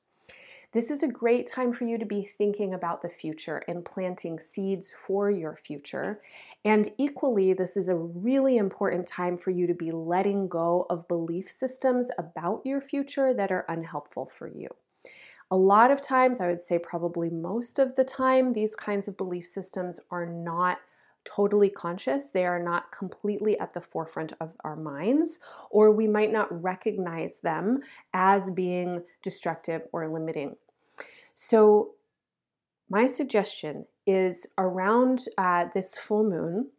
This 0.72 0.90
is 0.90 1.02
a 1.02 1.08
great 1.08 1.46
time 1.46 1.72
for 1.72 1.84
you 1.84 1.96
to 1.96 2.04
be 2.04 2.22
thinking 2.22 2.74
about 2.74 3.00
the 3.00 3.08
future 3.08 3.62
and 3.68 3.84
planting 3.84 4.38
seeds 4.38 4.92
for 4.96 5.30
your 5.30 5.56
future. 5.56 6.20
And 6.64 6.92
equally, 6.98 7.52
this 7.52 7.76
is 7.76 7.88
a 7.88 7.94
really 7.94 8.56
important 8.56 9.06
time 9.06 9.38
for 9.38 9.50
you 9.50 9.66
to 9.66 9.74
be 9.74 9.92
letting 9.92 10.48
go 10.48 10.86
of 10.90 11.08
belief 11.08 11.48
systems 11.48 12.10
about 12.18 12.62
your 12.64 12.80
future 12.80 13.32
that 13.32 13.52
are 13.52 13.64
unhelpful 13.68 14.26
for 14.26 14.48
you. 14.48 14.68
A 15.50 15.56
lot 15.56 15.92
of 15.92 16.02
times, 16.02 16.40
I 16.40 16.48
would 16.48 16.60
say 16.60 16.78
probably 16.78 17.30
most 17.30 17.78
of 17.78 17.94
the 17.94 18.04
time, 18.04 18.52
these 18.52 18.74
kinds 18.74 19.06
of 19.06 19.16
belief 19.16 19.46
systems 19.46 20.00
are 20.10 20.26
not 20.26 20.78
totally 21.26 21.68
conscious. 21.68 22.30
They 22.30 22.46
are 22.46 22.62
not 22.62 22.92
completely 22.92 23.58
at 23.58 23.74
the 23.74 23.80
forefront 23.80 24.32
of 24.40 24.52
our 24.64 24.76
minds, 24.76 25.40
or 25.70 25.90
we 25.90 26.06
might 26.06 26.32
not 26.32 26.62
recognize 26.62 27.40
them 27.40 27.80
as 28.14 28.48
being 28.48 29.02
destructive 29.22 29.82
or 29.92 30.08
limiting. 30.08 30.56
So, 31.34 31.92
my 32.88 33.06
suggestion 33.06 33.86
is 34.06 34.46
around 34.56 35.24
uh, 35.36 35.66
this 35.74 35.98
full 35.98 36.22
moon 36.22 36.70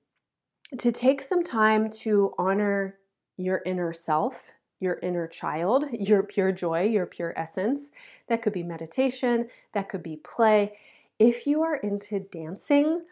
to 0.78 0.92
take 0.92 1.22
some 1.22 1.44
time 1.44 1.90
to 1.90 2.34
honor 2.38 2.98
your 3.36 3.62
inner 3.66 3.92
self, 3.94 4.52
your 4.80 5.00
inner 5.04 5.28
child, 5.28 5.86
your 5.92 6.24
pure 6.24 6.52
joy, 6.52 6.84
your 6.84 7.06
pure 7.06 7.34
essence. 7.36 7.92
That 8.28 8.42
could 8.42 8.54
be 8.54 8.64
meditation, 8.64 9.50
that 9.74 9.90
could 9.90 10.04
be 10.04 10.18
play. 10.18 10.78
If 11.20 11.48
you 11.48 11.62
are 11.62 11.76
into 11.76 12.20
dancing, 12.20 13.04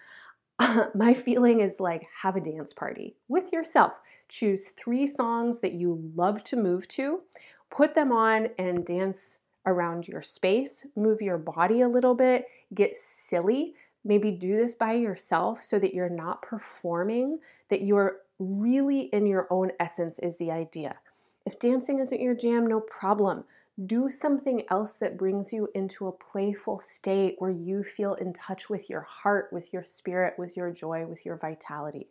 my 0.95 1.13
feeling 1.13 1.59
is 1.59 1.79
like 1.79 2.07
have 2.21 2.35
a 2.35 2.41
dance 2.41 2.73
party 2.73 3.15
with 3.27 3.51
yourself. 3.51 3.93
Choose 4.27 4.69
three 4.69 5.05
songs 5.05 5.59
that 5.59 5.73
you 5.73 6.11
love 6.15 6.43
to 6.45 6.55
move 6.55 6.87
to, 6.89 7.21
put 7.69 7.93
them 7.93 8.11
on, 8.11 8.49
and 8.57 8.85
dance 8.85 9.39
around 9.65 10.07
your 10.07 10.21
space, 10.21 10.85
move 10.95 11.21
your 11.21 11.37
body 11.37 11.81
a 11.81 11.87
little 11.89 12.15
bit, 12.15 12.47
get 12.73 12.95
silly. 12.95 13.75
Maybe 14.03 14.31
do 14.31 14.55
this 14.55 14.75
by 14.75 14.93
yourself 14.93 15.63
so 15.63 15.79
that 15.79 15.95
you're 15.95 16.09
not 16.09 16.43
performing, 16.43 17.39
that 17.69 17.81
you're 17.81 18.17
really 18.37 19.01
in 19.01 19.25
your 19.25 19.47
own 19.49 19.71
essence, 19.79 20.19
is 20.19 20.37
the 20.37 20.51
idea. 20.51 20.97
If 21.43 21.59
dancing 21.59 21.99
isn't 21.99 22.21
your 22.21 22.35
jam, 22.35 22.67
no 22.67 22.79
problem. 22.79 23.45
Do 23.83 24.09
something 24.09 24.63
else 24.69 24.95
that 24.97 25.17
brings 25.17 25.51
you 25.51 25.67
into 25.75 26.07
a 26.07 26.11
playful 26.11 26.79
state 26.79 27.35
where 27.39 27.51
you 27.51 27.83
feel 27.83 28.13
in 28.13 28.31
touch 28.31 28.69
with 28.69 28.89
your 28.89 29.01
heart, 29.01 29.49
with 29.51 29.73
your 29.73 29.83
spirit, 29.83 30.35
with 30.37 30.55
your 30.55 30.71
joy, 30.71 31.05
with 31.05 31.25
your 31.25 31.35
vitality. 31.37 32.07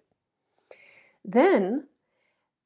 Then 1.25 1.87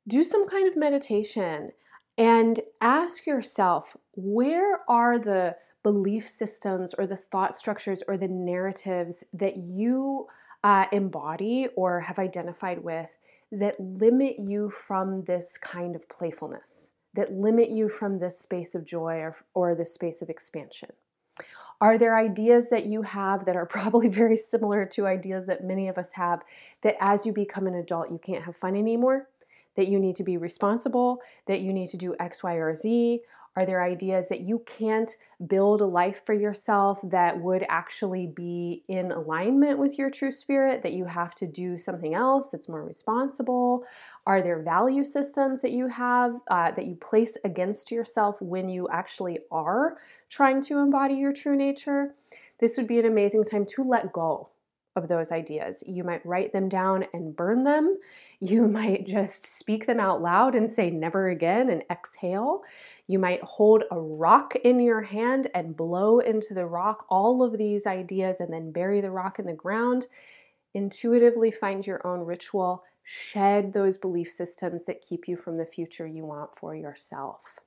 do 0.08 0.24
some 0.24 0.48
kind 0.48 0.66
of 0.66 0.76
meditation 0.76 1.72
and 2.16 2.60
ask 2.80 3.26
yourself 3.26 3.96
where 4.14 4.80
are 4.88 5.18
the 5.18 5.56
belief 5.84 6.26
systems 6.26 6.92
or 6.94 7.06
the 7.06 7.16
thought 7.16 7.54
structures 7.54 8.02
or 8.08 8.16
the 8.16 8.26
narratives 8.26 9.22
that 9.32 9.56
you 9.56 10.26
uh, 10.64 10.86
embody 10.90 11.68
or 11.76 12.00
have 12.00 12.18
identified 12.18 12.82
with 12.82 13.16
that 13.52 13.78
limit 13.78 14.36
you 14.38 14.68
from 14.68 15.24
this 15.24 15.56
kind 15.56 15.94
of 15.94 16.08
playfulness, 16.08 16.90
that 17.14 17.32
limit 17.32 17.70
you 17.70 17.88
from 17.88 18.16
this 18.16 18.38
space 18.38 18.74
of 18.74 18.84
joy 18.84 19.16
or, 19.16 19.36
or 19.54 19.74
this 19.74 19.94
space 19.94 20.22
of 20.22 20.30
expansion? 20.30 20.90
Are 21.80 21.96
there 21.96 22.18
ideas 22.18 22.70
that 22.70 22.86
you 22.86 23.02
have 23.02 23.44
that 23.44 23.56
are 23.56 23.66
probably 23.78 24.08
very 24.08 24.36
similar 24.36 24.84
to 24.86 25.06
ideas 25.06 25.46
that 25.46 25.64
many 25.64 25.88
of 25.88 25.98
us 25.98 26.12
have 26.12 26.42
that 26.82 26.96
as 27.00 27.26
you 27.26 27.32
become 27.32 27.66
an 27.66 27.74
adult, 27.74 28.10
you 28.10 28.18
can't 28.18 28.44
have 28.44 28.56
fun 28.56 28.76
anymore? 28.76 29.28
that 29.78 29.86
you 29.86 30.00
need 30.00 30.16
to 30.16 30.24
be 30.24 30.36
responsible, 30.36 31.22
that 31.46 31.60
you 31.60 31.72
need 31.72 31.86
to 31.86 31.96
do 31.96 32.12
X, 32.18 32.42
Y, 32.42 32.54
or 32.54 32.74
Z? 32.74 33.20
Are 33.56 33.66
there 33.66 33.82
ideas 33.82 34.28
that 34.28 34.40
you 34.40 34.62
can't 34.66 35.10
build 35.46 35.80
a 35.80 35.86
life 35.86 36.22
for 36.24 36.34
yourself 36.34 37.00
that 37.02 37.40
would 37.40 37.64
actually 37.68 38.26
be 38.26 38.84
in 38.88 39.10
alignment 39.10 39.78
with 39.78 39.98
your 39.98 40.10
true 40.10 40.30
spirit, 40.30 40.82
that 40.82 40.92
you 40.92 41.06
have 41.06 41.34
to 41.36 41.46
do 41.46 41.76
something 41.76 42.14
else 42.14 42.50
that's 42.50 42.68
more 42.68 42.84
responsible? 42.84 43.84
Are 44.26 44.42
there 44.42 44.62
value 44.62 45.04
systems 45.04 45.62
that 45.62 45.72
you 45.72 45.88
have 45.88 46.36
uh, 46.48 46.70
that 46.72 46.86
you 46.86 46.94
place 46.96 47.36
against 47.44 47.90
yourself 47.90 48.40
when 48.40 48.68
you 48.68 48.88
actually 48.90 49.40
are 49.50 49.98
trying 50.28 50.62
to 50.62 50.78
embody 50.78 51.14
your 51.14 51.32
true 51.32 51.56
nature? 51.56 52.14
This 52.60 52.76
would 52.76 52.88
be 52.88 52.98
an 52.98 53.06
amazing 53.06 53.44
time 53.44 53.66
to 53.76 53.84
let 53.84 54.12
go 54.12 54.50
of 54.98 55.08
those 55.08 55.32
ideas. 55.32 55.82
You 55.86 56.04
might 56.04 56.26
write 56.26 56.52
them 56.52 56.68
down 56.68 57.06
and 57.14 57.34
burn 57.34 57.64
them. 57.64 57.96
You 58.40 58.68
might 58.68 59.04
just 59.04 59.58
speak 59.58 59.86
them 59.86 59.98
out 59.98 60.22
loud 60.22 60.54
and 60.54 60.70
say 60.70 60.90
never 60.90 61.28
again 61.28 61.70
and 61.70 61.82
exhale. 61.90 62.62
You 63.08 63.18
might 63.18 63.42
hold 63.42 63.82
a 63.90 63.98
rock 63.98 64.54
in 64.54 64.78
your 64.78 65.02
hand 65.02 65.50
and 65.56 65.76
blow 65.76 66.20
into 66.20 66.54
the 66.54 66.66
rock 66.66 67.04
all 67.08 67.42
of 67.42 67.58
these 67.58 67.84
ideas 67.84 68.38
and 68.38 68.52
then 68.52 68.70
bury 68.70 69.00
the 69.00 69.10
rock 69.10 69.40
in 69.40 69.46
the 69.46 69.54
ground. 69.54 70.06
Intuitively 70.72 71.50
find 71.50 71.84
your 71.84 72.06
own 72.06 72.20
ritual. 72.20 72.84
Shed 73.02 73.72
those 73.72 73.98
belief 73.98 74.30
systems 74.30 74.84
that 74.84 75.02
keep 75.02 75.26
you 75.26 75.36
from 75.36 75.56
the 75.56 75.66
future 75.66 76.06
you 76.06 76.24
want 76.24 76.56
for 76.56 76.76
yourself. 76.76 77.58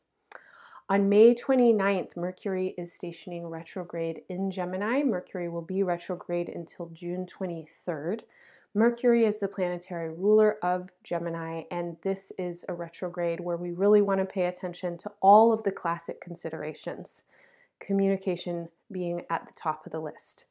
On 0.91 1.07
May 1.07 1.33
29th, 1.33 2.17
Mercury 2.17 2.75
is 2.77 2.91
stationing 2.91 3.47
retrograde 3.47 4.23
in 4.27 4.51
Gemini. 4.51 5.03
Mercury 5.03 5.47
will 5.47 5.61
be 5.61 5.83
retrograde 5.83 6.49
until 6.49 6.89
June 6.89 7.25
23rd. 7.25 8.23
Mercury 8.73 9.23
is 9.23 9.39
the 9.39 9.47
planetary 9.47 10.09
ruler 10.09 10.57
of 10.61 10.89
Gemini, 11.01 11.61
and 11.71 11.95
this 12.03 12.33
is 12.37 12.65
a 12.67 12.73
retrograde 12.73 13.39
where 13.39 13.55
we 13.55 13.71
really 13.71 14.01
want 14.01 14.19
to 14.19 14.25
pay 14.25 14.47
attention 14.47 14.97
to 14.97 15.09
all 15.21 15.53
of 15.53 15.63
the 15.63 15.71
classic 15.71 16.19
considerations, 16.19 17.23
communication 17.79 18.67
being 18.91 19.21
at 19.29 19.47
the 19.47 19.53
top 19.55 19.85
of 19.85 19.93
the 19.93 20.01
list. 20.01 20.43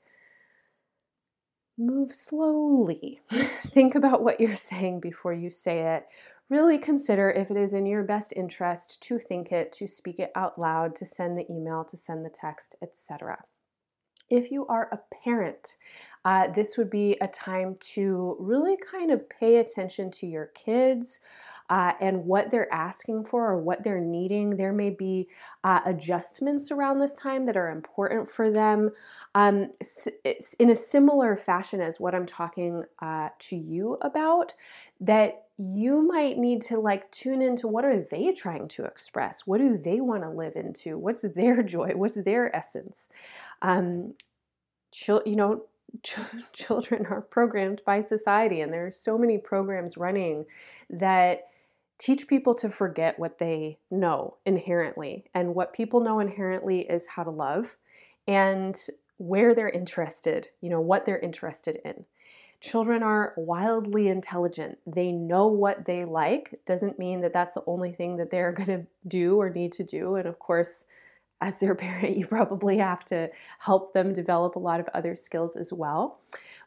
Move 1.76 2.14
slowly. 2.14 3.20
Think 3.66 3.94
about 3.94 4.23
what 4.23 4.40
you're 4.40 4.56
saying 4.56 5.00
before 5.00 5.35
you 5.35 5.50
say 5.50 5.80
it 5.97 6.06
really 6.50 6.78
consider 6.78 7.30
if 7.30 7.50
it 7.50 7.57
is 7.57 7.73
in 7.73 7.87
your 7.87 8.02
best 8.02 8.33
interest 8.35 9.02
to 9.04 9.19
think 9.19 9.52
it, 9.52 9.73
to 9.73 9.87
speak 9.87 10.19
it 10.19 10.33
out 10.35 10.59
loud, 10.59 10.97
to 10.97 11.07
send 11.07 11.38
the 11.38 11.50
email, 11.50 11.85
to 11.85 11.97
send 11.97 12.25
the 12.25 12.30
text, 12.30 12.75
etc. 12.83 13.45
If 14.28 14.50
you 14.50 14.66
are 14.66 14.88
a 14.92 15.00
parent, 15.25 15.76
uh, 16.25 16.49
this 16.49 16.76
would 16.76 16.90
be 16.90 17.16
a 17.21 17.28
time 17.28 17.76
to 17.80 18.37
really 18.38 18.76
kind 18.76 19.11
of 19.11 19.28
pay 19.28 19.57
attention 19.57 20.11
to 20.11 20.26
your 20.26 20.47
kids 20.54 21.21
uh, 21.71 21.92
and 22.00 22.25
what 22.25 22.50
they're 22.50 22.73
asking 22.73 23.25
for 23.25 23.49
or 23.49 23.59
what 23.59 23.83
they're 23.83 24.00
needing. 24.00 24.57
There 24.57 24.73
may 24.73 24.90
be 24.90 25.28
uh, 25.64 25.80
adjustments 25.87 26.71
around 26.71 26.99
this 26.99 27.14
time 27.14 27.47
that 27.47 27.57
are 27.57 27.71
important 27.71 28.30
for 28.30 28.50
them. 28.50 28.90
Um, 29.35 29.71
in 30.59 30.71
a 30.71 30.75
similar 30.75 31.37
fashion 31.37 31.80
as 31.80 31.99
what 31.99 32.14
I'm 32.14 32.26
talking 32.26 32.85
uh, 33.00 33.28
to 33.38 33.57
you 33.57 33.99
about, 34.02 34.52
that 35.00 35.45
you 35.62 36.00
might 36.00 36.38
need 36.38 36.62
to 36.62 36.80
like 36.80 37.10
tune 37.10 37.42
into 37.42 37.68
what 37.68 37.84
are 37.84 38.00
they 38.00 38.32
trying 38.32 38.66
to 38.66 38.84
express? 38.84 39.46
What 39.46 39.58
do 39.58 39.76
they 39.76 40.00
want 40.00 40.22
to 40.22 40.30
live 40.30 40.56
into? 40.56 40.96
What's 40.96 41.20
their 41.20 41.62
joy? 41.74 41.92
What's 41.94 42.22
their 42.22 42.54
essence? 42.56 43.10
Um, 43.60 44.14
you 45.06 45.36
know 45.36 45.64
ch- 46.02 46.18
children 46.52 47.06
are 47.06 47.20
programmed 47.20 47.82
by 47.84 48.00
society 48.00 48.60
and 48.60 48.72
there 48.72 48.86
are 48.86 48.90
so 48.90 49.18
many 49.18 49.36
programs 49.36 49.98
running 49.98 50.46
that 50.88 51.48
teach 51.98 52.26
people 52.26 52.54
to 52.54 52.70
forget 52.70 53.18
what 53.18 53.38
they 53.38 53.78
know 53.90 54.36
inherently 54.46 55.24
and 55.34 55.54
what 55.54 55.74
people 55.74 56.00
know 56.00 56.20
inherently 56.20 56.80
is 56.80 57.06
how 57.08 57.22
to 57.22 57.30
love 57.30 57.76
and 58.26 58.76
where 59.18 59.54
they're 59.54 59.68
interested 59.68 60.48
you 60.60 60.70
know 60.70 60.80
what 60.80 61.04
they're 61.04 61.18
interested 61.18 61.80
in 61.84 62.04
Children 62.60 63.02
are 63.02 63.32
wildly 63.36 64.08
intelligent. 64.08 64.78
They 64.86 65.12
know 65.12 65.46
what 65.46 65.86
they 65.86 66.04
like. 66.04 66.60
Doesn't 66.66 66.98
mean 66.98 67.22
that 67.22 67.32
that's 67.32 67.54
the 67.54 67.64
only 67.66 67.92
thing 67.92 68.16
that 68.18 68.30
they're 68.30 68.52
going 68.60 68.68
to 68.68 68.86
do 69.06 69.40
or 69.40 69.50
need 69.50 69.72
to 69.72 69.84
do. 69.84 70.16
And 70.16 70.26
of 70.26 70.38
course, 70.38 70.86
as 71.40 71.58
their 71.58 71.74
parent, 71.76 72.16
you 72.16 72.26
probably 72.26 72.78
have 72.78 73.04
to 73.06 73.30
help 73.60 73.94
them 73.94 74.12
develop 74.12 74.56
a 74.56 74.60
lot 74.60 74.80
of 74.80 74.88
other 74.92 75.16
skills 75.16 75.56
as 75.56 75.72
well. 75.72 76.20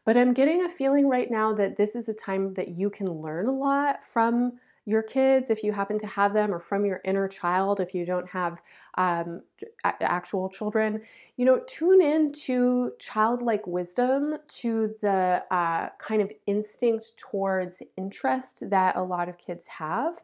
But 0.06 0.18
I'm 0.18 0.34
getting 0.34 0.66
a 0.66 0.70
feeling 0.70 1.08
right 1.08 1.30
now 1.30 1.54
that 1.54 1.78
this 1.78 1.96
is 1.96 2.10
a 2.10 2.14
time 2.14 2.56
that 2.56 2.70
you 2.70 2.90
can 2.90 3.10
learn 3.22 3.48
a 3.48 3.54
lot 3.54 4.04
from 4.04 4.54
your 4.86 5.02
kids 5.02 5.50
if 5.50 5.64
you 5.64 5.72
happen 5.72 5.98
to 5.98 6.08
have 6.08 6.34
them 6.34 6.54
or 6.54 6.60
from 6.60 6.86
your 6.86 7.00
inner 7.06 7.28
child 7.28 7.80
if 7.80 7.96
you 7.96 8.06
don't 8.06 8.30
have 8.30 8.62
um, 8.96 9.42
actual 9.84 10.50
children 10.50 11.02
you 11.36 11.46
know 11.46 11.60
tune 11.68 12.02
in 12.02 12.32
to 12.32 12.92
childlike 13.00 13.66
wisdom 13.66 14.36
to 14.48 14.94
the 15.02 15.44
uh, 15.50 15.90
kind 15.98 16.22
of 16.22 16.32
instinct 16.46 17.18
towards 17.18 17.82
interest 17.98 18.70
that 18.70 18.96
a 18.96 19.02
lot 19.02 19.28
of 19.28 19.38
kids 19.38 19.68
have 19.68 20.20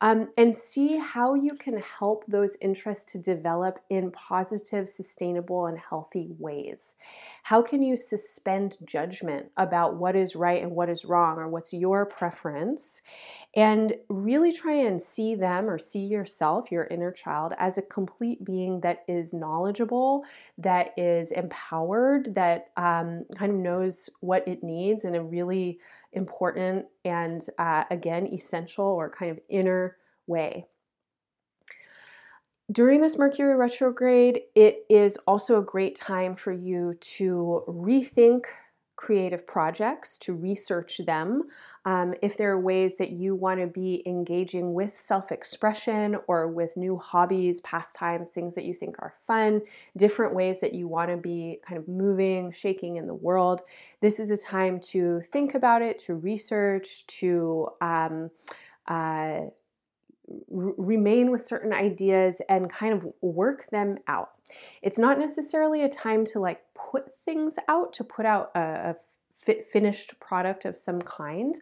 um, 0.00 0.28
and 0.36 0.54
see 0.54 0.98
how 0.98 1.34
you 1.34 1.54
can 1.54 1.78
help 1.78 2.24
those 2.28 2.56
interests 2.60 3.10
to 3.12 3.18
develop 3.18 3.80
in 3.90 4.12
positive 4.12 4.88
sustainable 4.88 5.66
and 5.66 5.78
healthy 5.78 6.28
ways. 6.38 6.94
How 7.44 7.60
can 7.62 7.82
you 7.82 7.96
suspend 7.96 8.76
judgment 8.84 9.46
about 9.56 9.96
what 9.96 10.14
is 10.14 10.36
right 10.36 10.62
and 10.62 10.72
what 10.72 10.88
is 10.88 11.04
wrong 11.04 11.38
or 11.38 11.48
what's 11.48 11.72
your 11.72 12.06
preference 12.06 13.02
and 13.54 13.94
really 14.08 14.52
try 14.52 14.74
and 14.74 15.02
see 15.02 15.34
them 15.34 15.68
or 15.68 15.78
see 15.78 16.04
yourself 16.04 16.70
your 16.70 16.84
inner 16.84 17.10
child 17.10 17.52
as 17.58 17.78
a 17.78 17.82
complete 17.82 18.11
being 18.18 18.80
that 18.82 18.92
that 18.92 19.12
is 19.12 19.32
knowledgeable, 19.32 20.24
that 20.58 20.92
is 20.96 21.30
empowered, 21.30 22.34
that 22.34 22.66
um, 22.76 23.24
kind 23.36 23.52
of 23.52 23.58
knows 23.58 24.10
what 24.20 24.46
it 24.46 24.62
needs 24.62 25.04
in 25.04 25.14
a 25.14 25.22
really 25.22 25.80
important 26.12 26.86
and, 27.04 27.46
uh, 27.58 27.84
again, 27.90 28.26
essential 28.26 28.84
or 28.84 29.08
kind 29.08 29.30
of 29.30 29.40
inner 29.48 29.96
way. 30.26 30.66
During 32.70 33.00
this 33.00 33.18
Mercury 33.18 33.56
retrograde, 33.56 34.42
it 34.54 34.84
is 34.88 35.18
also 35.26 35.58
a 35.58 35.64
great 35.64 35.96
time 35.96 36.34
for 36.34 36.52
you 36.52 36.94
to 37.18 37.64
rethink 37.66 38.44
creative 38.96 39.46
projects, 39.46 40.18
to 40.18 40.34
research 40.34 41.00
them. 41.06 41.44
Um, 41.84 42.14
if 42.22 42.36
there 42.36 42.52
are 42.52 42.60
ways 42.60 42.96
that 42.98 43.12
you 43.12 43.34
want 43.34 43.60
to 43.60 43.66
be 43.66 44.02
engaging 44.06 44.74
with 44.74 44.96
self 44.96 45.32
expression 45.32 46.16
or 46.26 46.48
with 46.48 46.76
new 46.76 46.96
hobbies, 46.98 47.60
pastimes, 47.60 48.30
things 48.30 48.54
that 48.54 48.64
you 48.64 48.74
think 48.74 48.96
are 49.00 49.14
fun, 49.26 49.62
different 49.96 50.34
ways 50.34 50.60
that 50.60 50.74
you 50.74 50.86
want 50.88 51.10
to 51.10 51.16
be 51.16 51.58
kind 51.66 51.78
of 51.78 51.88
moving, 51.88 52.52
shaking 52.52 52.96
in 52.96 53.06
the 53.06 53.14
world, 53.14 53.62
this 54.00 54.20
is 54.20 54.30
a 54.30 54.36
time 54.36 54.78
to 54.80 55.20
think 55.20 55.54
about 55.54 55.82
it, 55.82 55.98
to 55.98 56.14
research, 56.14 57.06
to 57.06 57.68
um, 57.80 58.30
uh, 58.86 59.40
remain 60.48 61.30
with 61.30 61.44
certain 61.44 61.72
ideas 61.72 62.40
and 62.48 62.70
kind 62.70 62.92
of 62.92 63.06
work 63.20 63.68
them 63.70 63.98
out. 64.06 64.30
It's 64.82 64.98
not 64.98 65.18
necessarily 65.18 65.82
a 65.82 65.88
time 65.88 66.24
to 66.26 66.40
like 66.40 66.62
put 66.92 67.16
things 67.24 67.56
out, 67.68 67.92
to 67.94 68.04
put 68.04 68.26
out 68.26 68.50
a, 68.54 68.94
a 69.48 69.62
finished 69.62 70.20
product 70.20 70.64
of 70.66 70.76
some 70.76 71.00
kind. 71.00 71.54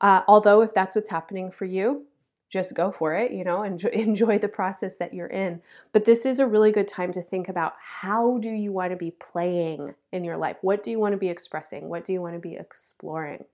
Uh, 0.00 0.22
although, 0.28 0.62
if 0.62 0.72
that's 0.72 0.94
what's 0.94 1.10
happening 1.10 1.50
for 1.50 1.64
you, 1.64 2.06
just 2.48 2.74
go 2.74 2.90
for 2.90 3.14
it, 3.14 3.32
you 3.32 3.44
know, 3.44 3.62
enjoy, 3.62 3.88
enjoy 3.92 4.38
the 4.38 4.48
process 4.48 4.96
that 4.96 5.12
you're 5.12 5.26
in. 5.26 5.60
But 5.92 6.04
this 6.04 6.24
is 6.24 6.38
a 6.38 6.46
really 6.46 6.72
good 6.72 6.88
time 6.88 7.12
to 7.12 7.22
think 7.22 7.48
about 7.48 7.74
how 7.78 8.38
do 8.38 8.48
you 8.48 8.72
want 8.72 8.92
to 8.92 8.96
be 8.96 9.10
playing 9.10 9.94
in 10.12 10.24
your 10.24 10.36
life? 10.36 10.56
What 10.62 10.82
do 10.82 10.90
you 10.90 10.98
want 10.98 11.12
to 11.12 11.18
be 11.18 11.28
expressing? 11.28 11.88
What 11.88 12.04
do 12.04 12.12
you 12.12 12.22
want 12.22 12.34
to 12.34 12.40
be 12.40 12.54
exploring? 12.54 13.44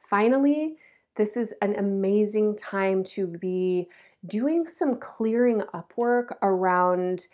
Finally, 0.00 0.76
this 1.16 1.36
is 1.36 1.54
an 1.62 1.76
amazing 1.76 2.56
time 2.56 3.04
to 3.04 3.26
be 3.26 3.88
doing 4.26 4.66
some 4.66 4.96
clearing 4.96 5.62
up 5.72 5.92
work 5.96 6.38
around 6.42 7.26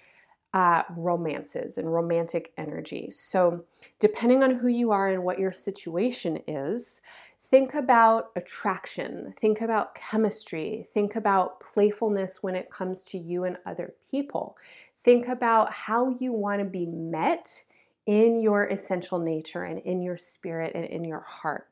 uh, 0.52 0.82
romances 0.96 1.78
and 1.78 1.92
romantic 1.92 2.52
energy. 2.58 3.08
So, 3.10 3.64
depending 3.98 4.42
on 4.42 4.56
who 4.56 4.68
you 4.68 4.90
are 4.90 5.08
and 5.08 5.22
what 5.22 5.38
your 5.38 5.52
situation 5.52 6.40
is, 6.48 7.02
think 7.40 7.74
about 7.74 8.30
attraction, 8.34 9.32
think 9.38 9.60
about 9.60 9.94
chemistry, 9.94 10.84
think 10.92 11.14
about 11.14 11.60
playfulness 11.60 12.42
when 12.42 12.56
it 12.56 12.70
comes 12.70 13.02
to 13.04 13.18
you 13.18 13.44
and 13.44 13.58
other 13.64 13.94
people. 14.10 14.56
Think 15.02 15.28
about 15.28 15.72
how 15.72 16.10
you 16.10 16.32
want 16.32 16.60
to 16.60 16.66
be 16.66 16.84
met 16.84 17.62
in 18.06 18.40
your 18.40 18.66
essential 18.66 19.18
nature 19.18 19.62
and 19.62 19.78
in 19.80 20.02
your 20.02 20.16
spirit 20.16 20.72
and 20.74 20.84
in 20.84 21.04
your 21.04 21.20
heart. 21.20 21.69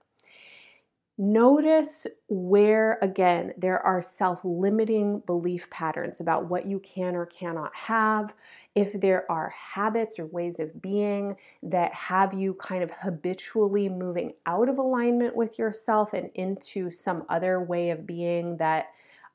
Notice 1.20 2.06
where, 2.28 2.96
again, 3.02 3.52
there 3.58 3.84
are 3.84 4.00
self 4.00 4.40
limiting 4.44 5.18
belief 5.26 5.68
patterns 5.68 6.20
about 6.20 6.48
what 6.48 6.64
you 6.64 6.78
can 6.78 7.16
or 7.16 7.26
cannot 7.26 7.74
have. 7.74 8.36
If 8.76 9.00
there 9.00 9.28
are 9.28 9.48
habits 9.48 10.20
or 10.20 10.26
ways 10.26 10.60
of 10.60 10.80
being 10.80 11.34
that 11.64 11.92
have 11.92 12.34
you 12.34 12.54
kind 12.54 12.84
of 12.84 12.92
habitually 12.92 13.88
moving 13.88 14.34
out 14.46 14.68
of 14.68 14.78
alignment 14.78 15.34
with 15.34 15.58
yourself 15.58 16.12
and 16.12 16.30
into 16.34 16.92
some 16.92 17.24
other 17.28 17.60
way 17.60 17.90
of 17.90 18.06
being 18.06 18.58
that 18.58 18.86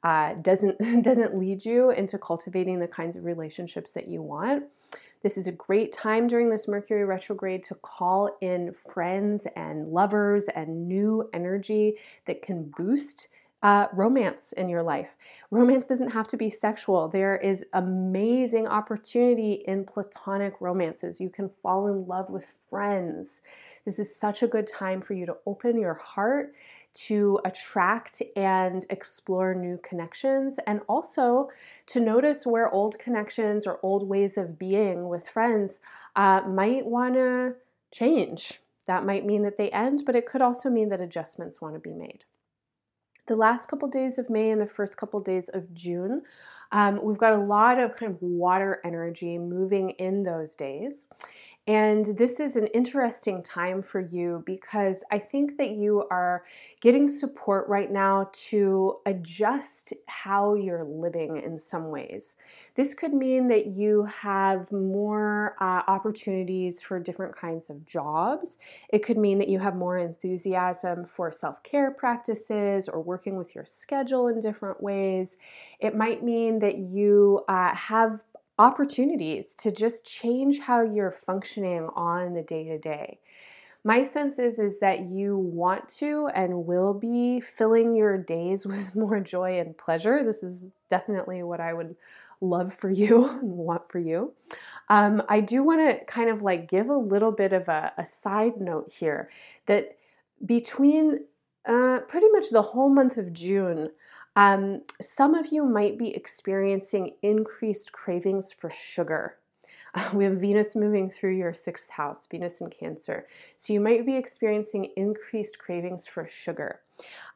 uh, 0.05 0.35
doesn't 0.35 0.77
doesn't 1.03 1.37
lead 1.37 1.65
you 1.65 1.89
into 1.91 2.17
cultivating 2.17 2.79
the 2.79 2.87
kinds 2.87 3.17
of 3.17 3.25
relationships 3.25 3.91
that 3.91 4.07
you 4.07 4.21
want. 4.21 4.63
This 5.23 5.37
is 5.37 5.47
a 5.47 5.53
great 5.53 5.93
time 5.93 6.27
during 6.27 6.49
this 6.49 6.67
Mercury 6.67 7.05
retrograde 7.05 7.63
to 7.63 7.75
call 7.75 8.37
in 8.41 8.73
friends 8.73 9.47
and 9.55 9.87
lovers 9.87 10.49
and 10.53 10.85
new 10.85 11.29
energy 11.33 11.95
that 12.27 12.41
can 12.41 12.69
boost 12.75 13.29
uh, 13.61 13.87
romance 13.93 14.51
in 14.51 14.67
your 14.67 14.83
life. 14.83 15.15
Romance 15.49 15.85
doesn't 15.87 16.09
have 16.09 16.27
to 16.27 16.35
be 16.35 16.49
sexual. 16.49 17.07
There 17.07 17.37
is 17.37 17.65
amazing 17.71 18.67
opportunity 18.67 19.63
in 19.65 19.85
platonic 19.85 20.55
romances. 20.59 21.21
You 21.21 21.29
can 21.29 21.49
fall 21.61 21.87
in 21.87 22.05
love 22.05 22.29
with 22.29 22.45
friends. 22.69 23.39
This 23.85 23.99
is 23.99 24.13
such 24.13 24.43
a 24.43 24.47
good 24.47 24.67
time 24.67 24.99
for 24.99 25.13
you 25.13 25.25
to 25.25 25.37
open 25.45 25.79
your 25.79 25.93
heart 25.93 26.53
to 26.93 27.39
attract 27.43 28.21
and 28.35 28.85
explore 28.89 29.53
new 29.53 29.79
connections 29.83 30.59
and 30.67 30.81
also 30.87 31.49
to 31.87 31.99
notice 31.99 32.45
where 32.45 32.71
old 32.71 32.99
connections 32.99 33.65
or 33.65 33.79
old 33.81 34.07
ways 34.07 34.37
of 34.37 34.59
being 34.59 35.07
with 35.07 35.27
friends 35.27 35.79
uh, 36.15 36.41
might 36.47 36.85
want 36.85 37.15
to 37.15 37.55
change. 37.91 38.59
That 38.85 39.05
might 39.05 39.25
mean 39.25 39.43
that 39.43 39.57
they 39.57 39.69
end, 39.71 40.03
but 40.05 40.15
it 40.15 40.25
could 40.25 40.41
also 40.41 40.69
mean 40.69 40.89
that 40.89 41.01
adjustments 41.01 41.61
want 41.61 41.73
to 41.75 41.79
be 41.79 41.93
made 41.93 42.25
the 43.27 43.35
last 43.35 43.69
couple 43.69 43.87
days 43.87 44.17
of 44.17 44.29
May 44.29 44.51
and 44.51 44.61
the 44.61 44.67
first 44.67 44.97
couple 44.97 45.19
days 45.19 45.49
of 45.49 45.73
June, 45.73 46.23
um, 46.71 46.99
we've 47.03 47.17
got 47.17 47.33
a 47.33 47.37
lot 47.37 47.79
of 47.79 47.95
kind 47.95 48.11
of 48.11 48.21
water 48.21 48.81
energy 48.83 49.37
moving 49.37 49.91
in 49.91 50.23
those 50.23 50.55
days. 50.55 51.07
And 51.65 52.17
this 52.17 52.41
is 52.41 52.57
an 52.57 52.67
interesting 52.67 53.41
time 53.41 53.81
for 53.83 54.01
you 54.01 54.43
because 54.45 55.01
I 55.13 55.17
think 55.19 55.57
that 55.57 55.69
you 55.69 56.05
are 56.11 56.43
getting 56.81 57.07
support 57.07 57.69
right 57.69 57.89
now 57.89 58.29
to 58.49 58.97
adjust 59.05 59.93
how 60.07 60.55
you're 60.55 60.83
living 60.83 61.37
in 61.37 61.57
some 61.57 61.89
ways. 61.89 62.35
This 62.75 62.93
could 62.93 63.13
mean 63.13 63.47
that 63.47 63.67
you 63.67 64.03
have 64.03 64.73
more 64.73 65.55
uh, 65.61 65.83
opportunities 65.87 66.81
for 66.81 66.99
different 66.99 67.33
kinds 67.33 67.69
of 67.69 67.85
jobs. 67.85 68.57
It 68.89 68.99
could 68.99 69.17
mean 69.17 69.37
that 69.37 69.47
you 69.47 69.59
have 69.59 69.77
more 69.77 69.97
enthusiasm 69.97 71.05
for 71.05 71.31
self 71.31 71.63
care 71.63 71.91
practices 71.91 72.89
or 72.89 73.01
working 73.01 73.37
with 73.37 73.55
your 73.55 73.65
schedule 73.65 74.27
in 74.27 74.41
different 74.41 74.83
ways. 74.83 75.37
It 75.79 75.95
might 75.95 76.23
mean 76.23 76.59
that 76.59 76.77
you 76.77 77.45
uh, 77.47 77.73
have 77.73 78.21
opportunities 78.59 79.55
to 79.55 79.71
just 79.71 80.05
change 80.05 80.59
how 80.59 80.81
you're 80.81 81.11
functioning 81.11 81.89
on 81.95 82.33
the 82.33 82.41
day 82.43 82.65
to 82.65 82.77
day. 82.77 83.19
My 83.83 84.03
sense 84.03 84.39
is, 84.39 84.59
is 84.59 84.79
that 84.79 85.09
you 85.09 85.37
want 85.37 85.89
to 85.97 86.27
and 86.33 86.65
will 86.65 86.93
be 86.93 87.41
filling 87.41 87.95
your 87.95 88.17
days 88.17 88.65
with 88.65 88.95
more 88.95 89.19
joy 89.19 89.59
and 89.59 89.77
pleasure. 89.77 90.23
This 90.23 90.43
is 90.43 90.67
definitely 90.89 91.43
what 91.43 91.59
I 91.59 91.73
would 91.73 91.95
love 92.39 92.73
for 92.73 92.89
you 92.89 93.27
and 93.41 93.57
want 93.57 93.89
for 93.89 93.99
you. 93.99 94.33
Um, 94.89 95.23
I 95.27 95.39
do 95.39 95.63
want 95.63 95.81
to 95.81 96.05
kind 96.05 96.29
of 96.29 96.41
like 96.41 96.69
give 96.69 96.89
a 96.89 96.95
little 96.97 97.31
bit 97.31 97.53
of 97.53 97.67
a, 97.67 97.93
a 97.97 98.05
side 98.05 98.59
note 98.59 98.91
here 98.91 99.29
that 99.65 99.97
between 100.45 101.21
uh, 101.65 101.99
pretty 102.07 102.27
much 102.29 102.49
the 102.49 102.61
whole 102.61 102.89
month 102.89 103.17
of 103.17 103.31
June, 103.31 103.91
um, 104.35 104.81
some 105.01 105.35
of 105.35 105.51
you 105.51 105.65
might 105.65 105.97
be 105.97 106.15
experiencing 106.15 107.15
increased 107.21 107.91
cravings 107.91 108.51
for 108.51 108.69
sugar. 108.69 109.37
We 110.13 110.23
have 110.23 110.37
Venus 110.37 110.75
moving 110.75 111.07
through 111.11 111.37
your 111.37 111.53
sixth 111.53 111.87
house, 111.91 112.25
Venus 112.25 112.61
in 112.61 112.71
Cancer. 112.71 113.27
So 113.57 113.73
you 113.73 113.79
might 113.79 114.07
be 114.07 114.15
experiencing 114.15 114.89
increased 114.95 115.59
cravings 115.59 116.07
for 116.07 116.25
sugar. 116.25 116.79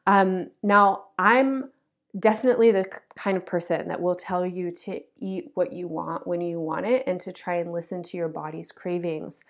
Um, 0.08 0.50
now, 0.64 1.04
I'm 1.18 1.70
definitely 2.18 2.72
the 2.72 2.86
kind 3.16 3.36
of 3.36 3.46
person 3.46 3.86
that 3.88 4.00
will 4.00 4.16
tell 4.16 4.44
you 4.44 4.72
to 4.72 5.00
eat 5.18 5.50
what 5.54 5.72
you 5.72 5.86
want 5.86 6.26
when 6.26 6.40
you 6.40 6.58
want 6.58 6.86
it 6.86 7.04
and 7.06 7.20
to 7.20 7.32
try 7.32 7.56
and 7.56 7.72
listen 7.72 8.02
to 8.02 8.16
your 8.16 8.28
body's 8.28 8.72
cravings. 8.72 9.44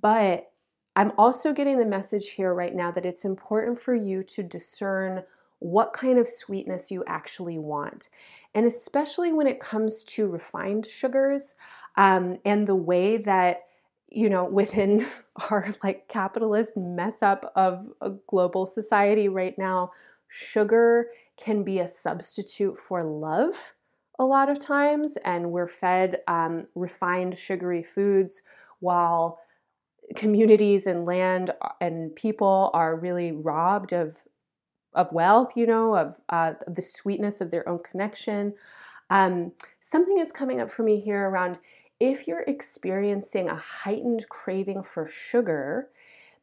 But 0.00 0.52
I'm 0.96 1.12
also 1.18 1.52
getting 1.52 1.78
the 1.78 1.86
message 1.86 2.30
here 2.30 2.54
right 2.54 2.74
now 2.74 2.90
that 2.92 3.06
it's 3.06 3.24
important 3.24 3.80
for 3.80 3.94
you 3.94 4.22
to 4.24 4.42
discern 4.42 5.24
what 5.58 5.92
kind 5.92 6.18
of 6.18 6.28
sweetness 6.28 6.90
you 6.90 7.04
actually 7.06 7.58
want. 7.58 8.08
And 8.54 8.66
especially 8.66 9.32
when 9.32 9.46
it 9.46 9.60
comes 9.60 10.04
to 10.04 10.26
refined 10.26 10.86
sugars 10.86 11.54
um, 11.96 12.38
and 12.44 12.66
the 12.66 12.74
way 12.74 13.16
that 13.18 13.62
you 14.10 14.28
know 14.28 14.44
within 14.44 15.06
our 15.50 15.66
like 15.82 16.08
capitalist 16.08 16.76
mess 16.76 17.22
up 17.22 17.52
of 17.56 17.88
a 18.00 18.10
global 18.26 18.66
society 18.66 19.28
right 19.28 19.58
now 19.58 19.90
sugar 20.28 21.08
can 21.36 21.64
be 21.64 21.78
a 21.78 21.88
substitute 21.88 22.78
for 22.78 23.02
love 23.02 23.74
a 24.18 24.24
lot 24.24 24.48
of 24.48 24.60
times 24.60 25.16
and 25.24 25.50
we're 25.50 25.68
fed 25.68 26.20
um, 26.28 26.66
refined 26.74 27.36
sugary 27.36 27.82
foods 27.82 28.42
while 28.80 29.40
communities 30.14 30.86
and 30.86 31.04
land 31.06 31.50
uh, 31.62 31.68
and 31.80 32.14
people 32.14 32.70
are 32.74 32.96
really 32.96 33.32
robbed 33.32 33.92
of 33.92 34.16
of 34.94 35.12
wealth, 35.12 35.56
you 35.56 35.66
know, 35.66 35.96
of, 35.96 36.20
uh, 36.28 36.54
the 36.66 36.82
sweetness 36.82 37.40
of 37.40 37.50
their 37.50 37.68
own 37.68 37.80
connection. 37.80 38.54
Um, 39.10 39.52
something 39.80 40.18
is 40.18 40.32
coming 40.32 40.60
up 40.60 40.70
for 40.70 40.82
me 40.82 41.00
here 41.00 41.28
around 41.28 41.58
if 42.00 42.26
you're 42.26 42.44
experiencing 42.46 43.48
a 43.48 43.56
heightened 43.56 44.28
craving 44.28 44.82
for 44.82 45.06
sugar, 45.06 45.88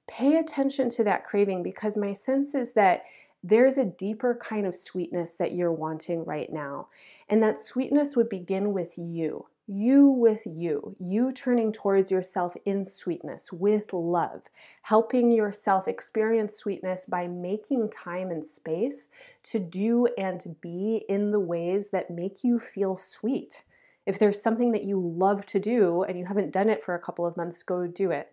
pay 0.08 0.38
attention 0.38 0.90
to 0.90 1.04
that 1.04 1.24
craving 1.24 1.64
because 1.64 1.98
my 1.98 2.14
sense 2.14 2.56
is 2.56 2.74
that 2.74 3.04
there's 3.44 3.78
a 3.78 3.86
deeper 3.86 4.36
kind 4.36 4.66
of 4.66 4.76
sweetness 4.76 5.34
that 5.36 5.54
you're 5.54 5.72
wanting 5.72 6.24
right 6.26 6.52
now. 6.52 6.88
And 7.28 7.42
that 7.42 7.64
sweetness 7.64 8.16
would 8.16 8.30
begin 8.30 8.74
with 8.74 8.98
you 8.98 9.48
you 9.68 10.08
with 10.08 10.42
you, 10.46 10.96
you 11.00 11.32
turning 11.32 11.72
towards 11.72 12.12
yourself 12.12 12.56
in 12.66 12.86
sweetness, 12.86 13.52
with 13.52 13.94
love, 13.94 14.44
helping 14.82 15.32
yourself 15.32 15.88
experience 15.88 16.58
sweetness 16.58 17.06
by 17.06 17.28
making 17.28 17.90
time 17.90 18.32
and 18.32 18.46
space 18.46 19.10
to 19.44 19.60
do 19.60 20.08
and 20.18 20.56
be 20.62 21.06
in 21.08 21.32
the 21.32 21.40
ways 21.40 21.90
that 21.90 22.10
make 22.10 22.44
you 22.44 22.60
feel 22.60 22.98
sweet. 22.98 23.64
If 24.06 24.20
there's 24.20 24.42
something 24.42 24.72
that 24.72 24.84
you 24.84 25.00
love 25.00 25.46
to 25.48 25.60
do 25.60 26.04
and 26.04 26.18
you 26.18 26.26
haven't 26.26 26.52
done 26.52 26.70
it 26.70 26.84
for 26.84 26.96
a 26.96 27.00
couple 27.00 27.26
of 27.26 27.38
months, 27.38 27.64
go 27.64 27.88
do 27.88 28.12
it. 28.12 28.32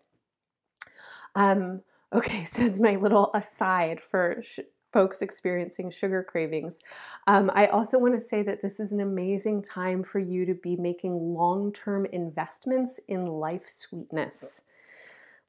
Um, 1.35 1.83
okay, 2.13 2.45
so 2.45 2.63
it's 2.63 2.81
my 2.81 2.97
little 2.97 3.31
aside 3.35 4.01
for 4.01 4.43
folks 4.93 5.23
experiencing 5.23 5.91
sugar 5.91 6.23
cravings. 6.23 6.81
Um, 7.27 7.51
I 7.55 7.67
also 7.67 7.99
want 7.99 8.15
to 8.15 8.21
say 8.21 8.43
that 8.43 8.63
this 8.63 8.81
is 8.81 8.93
an 8.93 9.01
amazing 9.01 9.63
time 9.63 10.03
for 10.03 10.19
you 10.19 10.47
to 10.47 10.55
be 10.55 10.77
making 10.77 11.35
long 11.35 11.73
term 11.73 12.07
investments 12.07 12.99
in 13.09 13.27
life 13.27 13.69
sweetness. 13.69 14.63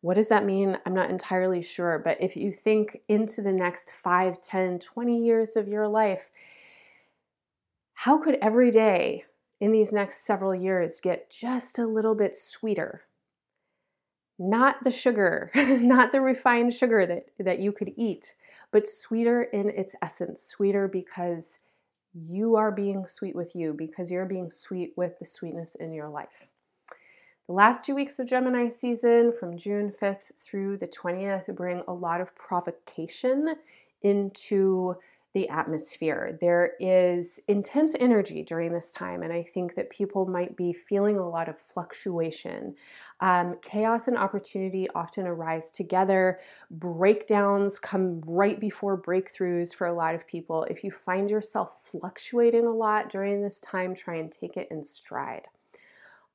What 0.02 0.16
does 0.16 0.30
that 0.30 0.46
mean? 0.46 0.78
I'm 0.86 0.94
not 0.94 1.10
entirely 1.10 1.62
sure, 1.62 2.00
but 2.00 2.22
if 2.22 2.38
you 2.38 2.54
think 2.54 3.02
into 3.10 3.42
the 3.42 3.52
next 3.52 3.92
5, 3.92 4.42
10, 4.42 4.80
20 4.80 5.26
years 5.26 5.56
of 5.58 5.68
your 5.68 5.88
life, 5.88 6.30
how 7.94 8.18
could 8.18 8.38
every 8.42 8.72
day 8.72 9.26
in 9.60 9.74
these 9.74 9.92
next 9.92 10.26
several 10.26 10.56
years 10.56 11.02
get 11.02 11.30
just 11.30 11.78
a 11.78 11.86
little 11.86 12.16
bit 12.16 12.34
sweeter? 12.34 13.02
Not 14.38 14.86
the 14.86 14.92
sugar, 14.92 15.52
not 15.56 16.14
the 16.14 16.22
refined 16.22 16.74
sugar 16.74 17.06
that, 17.06 17.26
that 17.38 17.60
you 17.60 17.74
could 17.74 17.92
eat, 17.98 18.36
but 18.72 18.88
sweeter 18.88 19.44
in 19.44 19.70
its 19.70 19.96
essence, 20.02 20.44
sweeter 20.44 20.88
because 20.88 21.60
you 22.14 22.56
are 22.56 22.72
being 22.72 23.08
sweet 23.08 23.36
with 23.36 23.56
you, 23.56 23.74
because 23.74 24.12
you're 24.12 24.26
being 24.26 24.50
sweet 24.50 24.94
with 24.96 25.20
the 25.20 25.26
sweetness 25.26 25.76
in 25.76 25.94
your 25.94 26.10
life. 26.10 26.48
The 27.48 27.54
last 27.54 27.86
two 27.86 27.96
weeks 27.96 28.20
of 28.20 28.28
Gemini 28.28 28.70
season, 28.70 29.34
from 29.40 29.58
June 29.58 29.92
5th 30.00 30.32
through 30.38 30.78
the 30.78 30.88
20th, 30.88 31.56
bring 31.56 31.82
a 31.88 31.94
lot 31.94 32.22
of 32.22 32.36
provocation 32.36 33.56
into 34.04 34.96
the 35.34 35.48
atmosphere. 35.50 36.38
There 36.42 36.72
is 36.80 37.40
intense 37.48 37.96
energy 38.00 38.44
during 38.44 38.74
this 38.74 38.92
time, 38.92 39.22
and 39.22 39.32
I 39.32 39.44
think 39.44 39.76
that 39.76 39.92
people 39.92 40.26
might 40.26 40.56
be 40.58 40.74
feeling 40.74 41.18
a 41.18 41.30
lot 41.30 41.48
of 41.48 41.60
fluctuation. 41.60 42.76
Um, 43.20 43.58
chaos 43.62 44.08
and 44.08 44.18
opportunity 44.18 44.90
often 44.96 45.28
arise 45.28 45.70
together. 45.70 46.40
Breakdowns 46.72 47.78
come 47.78 48.22
right 48.26 48.60
before 48.60 49.00
breakthroughs 49.00 49.76
for 49.76 49.86
a 49.86 49.94
lot 49.94 50.16
of 50.16 50.26
people. 50.26 50.64
If 50.64 50.84
you 50.84 50.90
find 50.90 51.30
yourself 51.30 51.90
fluctuating 51.92 52.66
a 52.66 52.74
lot 52.74 53.10
during 53.10 53.44
this 53.44 53.60
time, 53.60 53.94
try 53.94 54.16
and 54.16 54.32
take 54.32 54.58
it 54.58 54.68
in 54.72 54.84
stride. 54.84 55.48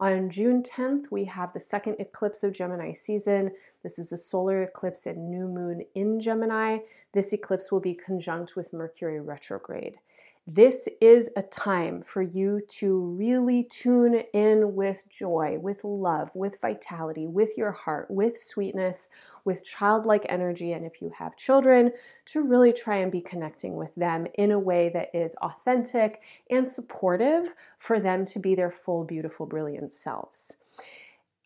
On 0.01 0.29
June 0.29 0.63
10th, 0.63 1.05
we 1.13 1.25
have 1.27 1.53
the 1.53 1.61
second 1.61 1.97
eclipse 2.01 2.43
of 2.43 2.53
Gemini 2.53 2.93
season. 2.93 3.53
This 3.85 3.99
is 3.99 4.11
a 4.11 4.17
solar 4.17 4.65
eclipse 4.65 5.07
and 5.07 5.31
new 5.31 5.47
moon 5.47 5.85
in 5.95 6.19
Gemini. 6.19 6.79
This 7.13 7.33
eclipse 7.33 7.71
will 7.71 7.81
be 7.81 7.95
conjunct 7.95 8.57
with 8.57 8.73
Mercury 8.73 9.21
retrograde. 9.21 9.99
This 10.47 10.91
is 11.01 11.31
a 11.37 11.43
time 11.43 12.03
for 12.03 12.21
you 12.21 12.61
to 12.69 12.99
really 12.99 13.65
tune 13.65 14.25
in 14.35 14.75
with 14.75 15.09
joy, 15.09 15.57
with 15.59 15.83
love, 15.85 16.31
with 16.35 16.61
vitality, 16.61 17.27
with 17.27 17.57
your 17.57 17.73
heart, 17.73 18.11
with 18.11 18.39
sweetness, 18.39 19.09
with 19.47 19.65
childlike 19.65 20.27
energy. 20.29 20.73
And 20.73 20.85
if 20.85 21.01
you 21.01 21.11
have 21.19 21.39
children, 21.39 21.93
to 22.27 22.43
really 22.43 22.75
try 22.75 22.97
and 22.97 23.11
be 23.11 23.23
connecting 23.23 23.77
with 23.77 23.95
them 23.95 24.27
in 24.35 24.51
a 24.51 24.59
way 24.59 24.91
that 24.91 25.09
is 25.15 25.35
authentic 25.37 26.21
and 26.51 26.69
supportive 26.69 27.55
for 27.79 27.99
them 27.99 28.27
to 28.27 28.39
be 28.39 28.55
their 28.55 28.71
full, 28.71 29.05
beautiful, 29.05 29.47
brilliant 29.47 29.95
selves. 29.95 30.59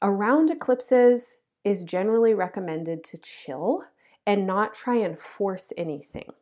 Around 0.02 0.50
eclipses 0.50 1.36
is 1.62 1.84
generally 1.84 2.34
recommended 2.34 3.04
to 3.04 3.18
chill 3.18 3.84
and 4.26 4.44
not 4.44 4.74
try 4.74 4.96
and 4.96 5.20
force 5.20 5.72
anything 5.76 6.32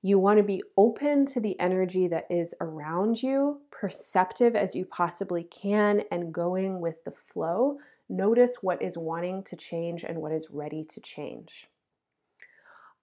You 0.00 0.18
want 0.20 0.38
to 0.38 0.44
be 0.44 0.62
open 0.76 1.26
to 1.26 1.40
the 1.40 1.58
energy 1.58 2.06
that 2.06 2.26
is 2.30 2.54
around 2.60 3.20
you, 3.20 3.62
perceptive 3.70 4.54
as 4.54 4.76
you 4.76 4.84
possibly 4.84 5.42
can, 5.42 6.04
and 6.12 6.32
going 6.32 6.80
with 6.80 7.02
the 7.04 7.10
flow. 7.10 7.78
Notice 8.08 8.58
what 8.62 8.80
is 8.80 8.96
wanting 8.96 9.42
to 9.44 9.56
change 9.56 10.04
and 10.04 10.22
what 10.22 10.30
is 10.30 10.48
ready 10.50 10.84
to 10.84 11.00
change. 11.00 11.68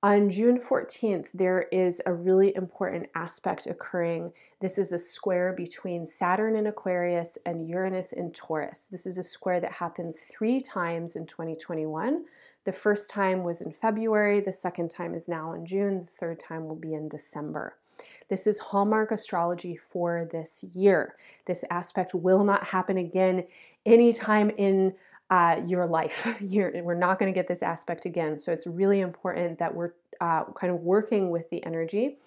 On 0.01 0.29
June 0.29 0.59
14th, 0.59 1.27
there 1.33 1.67
is 1.71 2.01
a 2.05 2.13
really 2.13 2.55
important 2.55 3.07
aspect 3.15 3.65
occurring. 3.65 4.31
This 4.61 4.77
is 4.77 4.91
a 4.91 4.99
square 4.99 5.51
between 5.51 6.07
Saturn 6.07 6.55
in 6.55 6.67
Aquarius 6.67 7.37
and 7.45 7.67
Uranus 7.67 8.13
in 8.13 8.31
Taurus. 8.31 8.85
This 8.85 9.05
is 9.05 9.17
a 9.17 9.23
square 9.23 9.59
that 9.59 9.71
happens 9.71 10.19
three 10.19 10.61
times 10.61 11.15
in 11.15 11.25
2021. 11.25 12.23
The 12.65 12.73
first 12.73 13.11
time 13.11 13.43
was 13.43 13.61
in 13.61 13.71
February, 13.71 14.39
the 14.39 14.51
second 14.51 14.89
time 14.89 15.13
is 15.13 15.27
now 15.27 15.53
in 15.53 15.65
June, 15.65 16.05
the 16.05 16.11
third 16.11 16.39
time 16.39 16.67
will 16.67 16.75
be 16.75 16.93
in 16.93 17.07
December. 17.07 17.75
This 18.27 18.47
is 18.47 18.57
Hallmark 18.57 19.11
astrology 19.11 19.77
for 19.77 20.27
this 20.31 20.63
year. 20.73 21.15
This 21.45 21.63
aspect 21.69 22.15
will 22.15 22.43
not 22.43 22.67
happen 22.67 22.97
again 22.97 23.45
anytime 23.85 24.49
in 24.49 24.95
uh, 25.29 25.61
your 25.67 25.85
life. 25.85 26.35
You're, 26.41 26.71
we're 26.83 26.95
not 26.95 27.19
going 27.19 27.31
to 27.31 27.37
get 27.37 27.47
this 27.47 27.61
aspect 27.63 28.05
again. 28.05 28.37
So 28.39 28.51
it's 28.51 28.65
really 28.65 28.99
important 28.99 29.59
that 29.59 29.73
we're 29.73 29.91
uh, 30.19 30.45
kind 30.45 30.73
of 30.73 30.81
working 30.81 31.29
with 31.29 31.49
the 31.51 31.63
energy. 31.65 32.17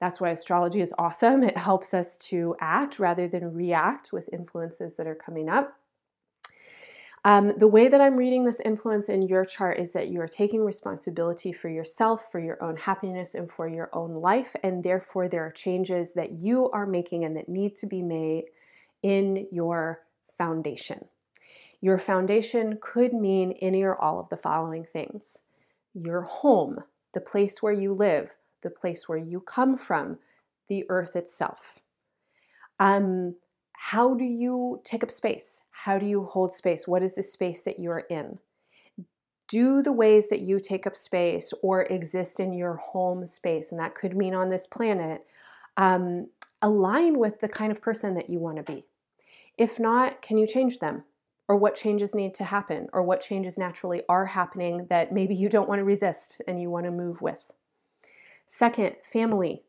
That's 0.00 0.20
why 0.20 0.30
astrology 0.30 0.80
is 0.80 0.92
awesome. 0.98 1.42
It 1.44 1.56
helps 1.56 1.94
us 1.94 2.18
to 2.18 2.56
act 2.60 2.98
rather 2.98 3.28
than 3.28 3.54
react 3.54 4.12
with 4.12 4.28
influences 4.32 4.96
that 4.96 5.06
are 5.06 5.14
coming 5.14 5.48
up. 5.48 5.78
Um, 7.26 7.54
the 7.58 7.66
way 7.66 7.88
that 7.88 8.00
I'm 8.00 8.16
reading 8.16 8.44
this 8.44 8.60
influence 8.60 9.08
in 9.08 9.22
your 9.22 9.44
chart 9.44 9.80
is 9.80 9.90
that 9.90 10.10
you 10.10 10.20
are 10.20 10.28
taking 10.28 10.64
responsibility 10.64 11.52
for 11.52 11.68
yourself, 11.68 12.30
for 12.30 12.38
your 12.38 12.62
own 12.62 12.76
happiness, 12.76 13.34
and 13.34 13.50
for 13.50 13.66
your 13.66 13.90
own 13.92 14.14
life. 14.14 14.54
And 14.62 14.84
therefore, 14.84 15.26
there 15.26 15.44
are 15.44 15.50
changes 15.50 16.12
that 16.12 16.34
you 16.38 16.70
are 16.70 16.86
making 16.86 17.24
and 17.24 17.36
that 17.36 17.48
need 17.48 17.74
to 17.78 17.86
be 17.86 18.00
made 18.00 18.44
in 19.02 19.48
your 19.50 20.02
foundation. 20.38 21.06
Your 21.80 21.98
foundation 21.98 22.78
could 22.80 23.12
mean 23.12 23.58
any 23.60 23.82
or 23.82 24.00
all 24.00 24.20
of 24.20 24.28
the 24.28 24.36
following 24.36 24.84
things 24.84 25.38
your 25.94 26.22
home, 26.22 26.84
the 27.12 27.20
place 27.20 27.60
where 27.60 27.72
you 27.72 27.92
live, 27.92 28.36
the 28.62 28.70
place 28.70 29.08
where 29.08 29.18
you 29.18 29.40
come 29.40 29.76
from, 29.76 30.18
the 30.68 30.84
earth 30.88 31.16
itself. 31.16 31.80
Um, 32.78 33.34
how 33.78 34.14
do 34.14 34.24
you 34.24 34.80
take 34.84 35.04
up 35.04 35.10
space? 35.10 35.62
How 35.70 35.98
do 35.98 36.06
you 36.06 36.24
hold 36.24 36.50
space? 36.50 36.88
What 36.88 37.02
is 37.02 37.14
the 37.14 37.22
space 37.22 37.62
that 37.62 37.78
you're 37.78 38.04
in? 38.10 38.38
Do 39.48 39.82
the 39.82 39.92
ways 39.92 40.28
that 40.28 40.40
you 40.40 40.58
take 40.58 40.86
up 40.86 40.96
space 40.96 41.52
or 41.62 41.82
exist 41.82 42.40
in 42.40 42.52
your 42.52 42.76
home 42.76 43.26
space, 43.26 43.70
and 43.70 43.78
that 43.78 43.94
could 43.94 44.16
mean 44.16 44.34
on 44.34 44.50
this 44.50 44.66
planet, 44.66 45.26
um, 45.76 46.28
align 46.62 47.18
with 47.18 47.40
the 47.40 47.48
kind 47.48 47.70
of 47.70 47.82
person 47.82 48.14
that 48.14 48.30
you 48.30 48.38
want 48.38 48.56
to 48.56 48.62
be? 48.62 48.86
If 49.58 49.78
not, 49.78 50.22
can 50.22 50.38
you 50.38 50.46
change 50.46 50.78
them? 50.78 51.04
Or 51.46 51.56
what 51.56 51.76
changes 51.76 52.14
need 52.14 52.34
to 52.34 52.44
happen? 52.44 52.88
Or 52.92 53.02
what 53.02 53.20
changes 53.20 53.56
naturally 53.56 54.02
are 54.08 54.26
happening 54.26 54.86
that 54.88 55.12
maybe 55.12 55.34
you 55.34 55.48
don't 55.48 55.68
want 55.68 55.78
to 55.78 55.84
resist 55.84 56.42
and 56.48 56.60
you 56.60 56.70
want 56.70 56.86
to 56.86 56.90
move 56.90 57.22
with? 57.22 57.52
Second, 58.46 58.96
family. 59.04 59.62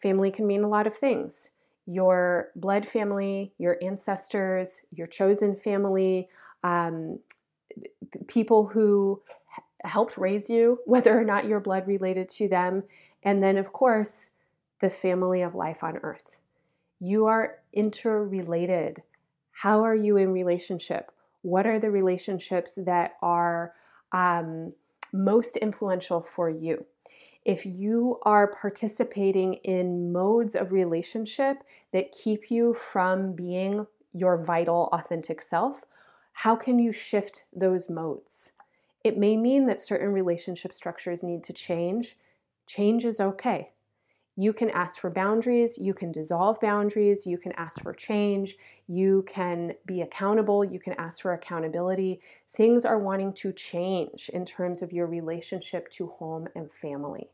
Family 0.00 0.30
can 0.30 0.46
mean 0.46 0.64
a 0.64 0.68
lot 0.68 0.86
of 0.86 0.96
things 0.96 1.50
your 1.88 2.50
blood 2.54 2.86
family, 2.86 3.54
your 3.56 3.78
ancestors, 3.82 4.82
your 4.92 5.06
chosen 5.06 5.56
family, 5.56 6.28
um, 6.62 7.18
people 8.26 8.66
who 8.66 9.22
helped 9.84 10.18
raise 10.18 10.50
you, 10.50 10.80
whether 10.86 11.18
or 11.18 11.24
not 11.24 11.46
you're 11.46 11.60
blood 11.60 11.86
related 11.86 12.28
to 12.28 12.46
them, 12.46 12.82
and 13.22 13.42
then, 13.42 13.56
of 13.56 13.72
course, 13.72 14.32
the 14.80 14.90
family 14.90 15.40
of 15.40 15.54
life 15.54 15.82
on 15.82 15.96
earth. 16.02 16.40
You 17.00 17.24
are 17.24 17.56
interrelated. 17.72 19.02
How 19.52 19.82
are 19.82 19.96
you 19.96 20.18
in 20.18 20.30
relationship? 20.30 21.10
What 21.40 21.66
are 21.66 21.78
the 21.78 21.90
relationships 21.90 22.78
that 22.84 23.12
are 23.22 23.72
um, 24.12 24.74
most 25.10 25.56
influential 25.56 26.20
for 26.20 26.50
you? 26.50 26.84
If 27.44 27.64
you 27.64 28.18
are 28.22 28.46
participating 28.46 29.54
in 29.64 30.12
modes 30.12 30.54
of 30.54 30.72
relationship 30.72 31.58
that 31.92 32.12
keep 32.12 32.50
you 32.50 32.74
from 32.74 33.32
being 33.32 33.86
your 34.12 34.36
vital, 34.42 34.88
authentic 34.92 35.40
self, 35.40 35.82
how 36.32 36.56
can 36.56 36.78
you 36.78 36.92
shift 36.92 37.44
those 37.54 37.88
modes? 37.88 38.52
It 39.02 39.16
may 39.16 39.36
mean 39.36 39.66
that 39.66 39.80
certain 39.80 40.12
relationship 40.12 40.72
structures 40.72 41.22
need 41.22 41.42
to 41.44 41.52
change. 41.52 42.16
Change 42.66 43.04
is 43.04 43.20
okay. 43.20 43.70
You 44.40 44.52
can 44.52 44.70
ask 44.70 45.00
for 45.00 45.10
boundaries, 45.10 45.76
you 45.78 45.92
can 45.92 46.12
dissolve 46.12 46.60
boundaries, 46.60 47.26
you 47.26 47.38
can 47.38 47.50
ask 47.56 47.82
for 47.82 47.92
change, 47.92 48.56
you 48.86 49.24
can 49.26 49.72
be 49.84 50.00
accountable, 50.00 50.64
you 50.64 50.78
can 50.78 50.92
ask 50.92 51.22
for 51.22 51.32
accountability. 51.32 52.20
Things 52.56 52.84
are 52.84 53.00
wanting 53.00 53.32
to 53.32 53.52
change 53.52 54.30
in 54.32 54.44
terms 54.44 54.80
of 54.80 54.92
your 54.92 55.08
relationship 55.08 55.90
to 55.90 56.06
home 56.06 56.46
and 56.54 56.72
family. 56.72 57.30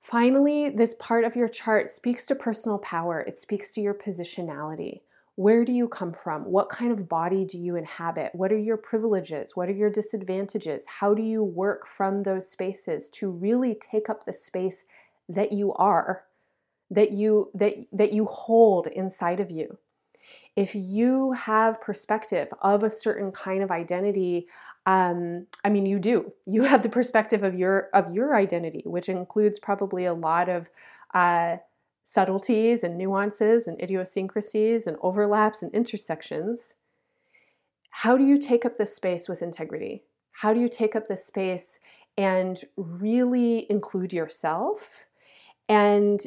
Finally, 0.00 0.68
this 0.68 0.94
part 1.00 1.24
of 1.24 1.34
your 1.34 1.48
chart 1.48 1.88
speaks 1.88 2.24
to 2.26 2.36
personal 2.36 2.78
power. 2.78 3.18
It 3.22 3.36
speaks 3.36 3.72
to 3.72 3.80
your 3.80 3.94
positionality. 3.94 5.00
Where 5.36 5.64
do 5.64 5.72
you 5.72 5.88
come 5.88 6.12
from? 6.12 6.44
What 6.44 6.68
kind 6.68 6.92
of 6.92 7.08
body 7.08 7.44
do 7.44 7.58
you 7.58 7.74
inhabit? 7.74 8.30
What 8.34 8.52
are 8.52 8.58
your 8.58 8.76
privileges? 8.76 9.56
What 9.56 9.68
are 9.68 9.72
your 9.72 9.90
disadvantages? 9.90 10.86
How 11.00 11.12
do 11.12 11.22
you 11.22 11.42
work 11.42 11.88
from 11.88 12.22
those 12.22 12.48
spaces 12.48 13.10
to 13.14 13.28
really 13.28 13.74
take 13.74 14.08
up 14.08 14.24
the 14.24 14.32
space 14.32 14.84
that 15.28 15.52
you 15.52 15.72
are, 15.74 16.24
that 16.90 17.12
you 17.12 17.50
that 17.54 17.86
that 17.92 18.12
you 18.12 18.26
hold 18.26 18.86
inside 18.86 19.40
of 19.40 19.50
you? 19.50 19.78
If 20.56 20.74
you 20.74 21.32
have 21.32 21.80
perspective 21.80 22.48
of 22.62 22.82
a 22.82 22.90
certain 22.90 23.32
kind 23.32 23.62
of 23.62 23.70
identity, 23.70 24.46
um, 24.86 25.46
I 25.64 25.70
mean, 25.70 25.86
you 25.86 25.98
do. 25.98 26.32
You 26.46 26.64
have 26.64 26.82
the 26.82 26.88
perspective 26.88 27.42
of 27.42 27.54
your 27.54 27.88
of 27.92 28.14
your 28.14 28.36
identity, 28.36 28.82
which 28.84 29.08
includes 29.08 29.58
probably 29.58 30.04
a 30.04 30.14
lot 30.14 30.48
of 30.48 30.70
uh, 31.12 31.56
subtleties 32.02 32.84
and 32.84 32.98
nuances 32.98 33.66
and 33.66 33.80
idiosyncrasies 33.82 34.86
and 34.86 34.96
overlaps 35.00 35.62
and 35.62 35.72
intersections. 35.74 36.76
How 37.90 38.16
do 38.16 38.24
you 38.24 38.36
take 38.36 38.64
up 38.64 38.76
this 38.76 38.94
space 38.94 39.28
with 39.28 39.42
integrity? 39.42 40.02
How 40.32 40.52
do 40.52 40.60
you 40.60 40.68
take 40.68 40.94
up 40.94 41.08
this 41.08 41.24
space 41.24 41.80
and 42.18 42.60
really 42.76 43.66
include 43.70 44.12
yourself 44.12 45.04
and 45.68 46.20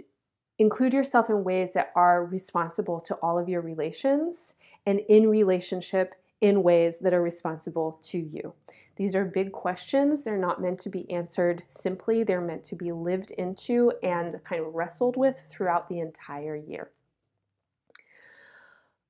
include 0.59 0.93
yourself 0.93 1.29
in 1.29 1.43
ways 1.43 1.73
that 1.73 1.91
are 1.95 2.25
responsible 2.25 2.99
to 3.01 3.15
all 3.15 3.37
of 3.37 3.47
your 3.47 3.61
relations 3.61 4.55
and 4.85 4.99
in 5.01 5.27
relationship 5.29 6.15
in 6.41 6.63
ways 6.63 6.99
that 6.99 7.13
are 7.13 7.21
responsible 7.21 7.99
to 8.03 8.17
you? 8.17 8.53
These 8.95 9.15
are 9.15 9.25
big 9.25 9.51
questions. 9.51 10.23
They're 10.23 10.37
not 10.37 10.61
meant 10.61 10.79
to 10.81 10.89
be 10.89 11.09
answered 11.11 11.63
simply, 11.69 12.23
they're 12.23 12.41
meant 12.41 12.63
to 12.65 12.75
be 12.75 12.91
lived 12.91 13.31
into 13.31 13.93
and 14.01 14.43
kind 14.43 14.61
of 14.61 14.73
wrestled 14.73 15.15
with 15.15 15.43
throughout 15.49 15.87
the 15.87 15.99
entire 15.99 16.55
year. 16.55 16.89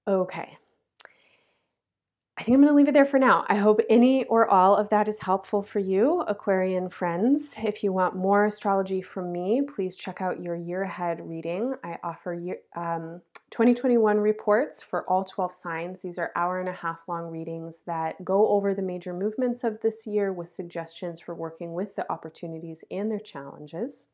Okay, 0.06 0.58
I 2.40 2.44
think 2.44 2.54
I'm 2.54 2.62
going 2.62 2.72
to 2.72 2.76
leave 2.76 2.88
it 2.88 2.94
there 2.94 3.06
for 3.06 3.18
now. 3.18 3.46
I 3.50 3.56
hope 3.56 3.82
any 3.90 4.24
or 4.26 4.48
all 4.48 4.76
of 4.76 4.90
that 4.90 5.08
is 5.08 5.22
helpful 5.22 5.64
for 5.64 5.80
you, 5.80 6.22
Aquarian 6.28 6.88
friends. 6.88 7.56
If 7.58 7.84
you 7.84 7.92
want 7.92 8.16
more 8.16 8.46
astrology 8.46 9.02
from 9.02 9.32
me, 9.32 9.64
please 9.64 9.96
check 9.96 10.22
out 10.22 10.40
your 10.40 10.56
year 10.56 10.84
ahead 10.84 11.32
reading. 11.32 11.74
I 11.84 11.98
offer 12.04 12.36
year, 12.36 12.58
um, 12.76 13.22
2021 13.50 14.20
reports 14.20 14.84
for 14.84 15.04
all 15.10 15.24
12 15.24 15.56
signs. 15.56 16.04
These 16.04 16.20
are 16.20 16.32
hour 16.36 16.60
and 16.60 16.70
a 16.70 16.74
half 16.74 17.08
long 17.08 17.32
readings 17.32 17.82
that 17.88 18.24
go 18.24 18.50
over 18.50 18.76
the 18.76 18.84
major 18.84 19.16
movements 19.16 19.64
of 19.64 19.82
this 19.82 20.06
year 20.06 20.32
with 20.32 20.50
suggestions 20.50 21.20
for 21.20 21.34
working 21.34 21.74
with 21.74 21.96
the 21.96 22.12
opportunities 22.12 22.84
and 22.92 23.10
their 23.10 23.20
challenges. 23.20 24.10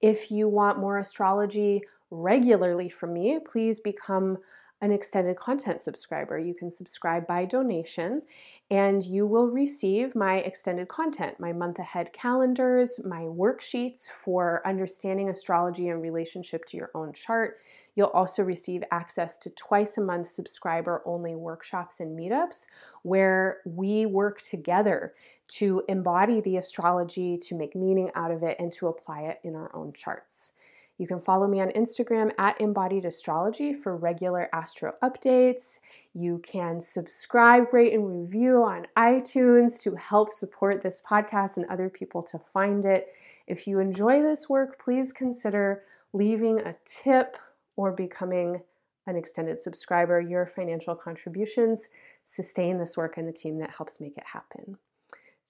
If 0.00 0.30
you 0.30 0.46
want 0.46 0.78
more 0.78 0.98
astrology 0.98 1.82
regularly 2.12 2.88
from 2.88 3.12
me, 3.12 3.40
please 3.40 3.80
become 3.80 4.38
an 4.80 4.92
extended 4.92 5.36
content 5.36 5.82
subscriber. 5.82 6.38
You 6.38 6.54
can 6.54 6.70
subscribe 6.70 7.26
by 7.26 7.44
donation 7.44 8.22
and 8.70 9.04
you 9.04 9.26
will 9.26 9.48
receive 9.48 10.14
my 10.14 10.36
extended 10.36 10.88
content, 10.88 11.38
my 11.38 11.52
month 11.52 11.78
ahead 11.78 12.12
calendars, 12.12 13.00
my 13.04 13.22
worksheets 13.22 14.08
for 14.08 14.62
understanding 14.66 15.28
astrology 15.28 15.88
in 15.88 16.00
relationship 16.00 16.64
to 16.66 16.76
your 16.76 16.90
own 16.94 17.12
chart. 17.12 17.58
You'll 17.94 18.08
also 18.08 18.42
receive 18.42 18.82
access 18.90 19.36
to 19.38 19.50
twice 19.50 19.98
a 19.98 20.00
month 20.00 20.28
subscriber 20.28 21.02
only 21.04 21.34
workshops 21.34 22.00
and 22.00 22.18
meetups 22.18 22.66
where 23.02 23.58
we 23.66 24.06
work 24.06 24.40
together 24.40 25.12
to 25.48 25.82
embody 25.88 26.40
the 26.40 26.56
astrology, 26.56 27.36
to 27.36 27.56
make 27.56 27.74
meaning 27.74 28.10
out 28.14 28.30
of 28.30 28.44
it, 28.44 28.56
and 28.60 28.72
to 28.74 28.86
apply 28.86 29.22
it 29.22 29.40
in 29.42 29.56
our 29.56 29.74
own 29.74 29.92
charts. 29.92 30.52
You 31.00 31.06
can 31.06 31.18
follow 31.18 31.48
me 31.48 31.62
on 31.62 31.70
Instagram 31.70 32.30
at 32.36 32.60
Embodied 32.60 33.06
Astrology 33.06 33.72
for 33.72 33.96
regular 33.96 34.50
astro 34.52 34.96
updates. 35.02 35.78
You 36.12 36.42
can 36.44 36.78
subscribe, 36.78 37.72
rate, 37.72 37.94
and 37.94 38.06
review 38.06 38.62
on 38.62 38.86
iTunes 38.98 39.80
to 39.80 39.94
help 39.94 40.30
support 40.30 40.82
this 40.82 41.00
podcast 41.00 41.56
and 41.56 41.64
other 41.70 41.88
people 41.88 42.22
to 42.24 42.38
find 42.38 42.84
it. 42.84 43.14
If 43.46 43.66
you 43.66 43.78
enjoy 43.78 44.20
this 44.20 44.50
work, 44.50 44.78
please 44.78 45.10
consider 45.10 45.84
leaving 46.12 46.60
a 46.60 46.76
tip 46.84 47.38
or 47.76 47.92
becoming 47.92 48.60
an 49.06 49.16
extended 49.16 49.58
subscriber. 49.58 50.20
Your 50.20 50.44
financial 50.44 50.94
contributions 50.94 51.88
sustain 52.26 52.76
this 52.76 52.98
work 52.98 53.16
and 53.16 53.26
the 53.26 53.32
team 53.32 53.56
that 53.56 53.70
helps 53.70 54.00
make 54.00 54.18
it 54.18 54.26
happen. 54.34 54.76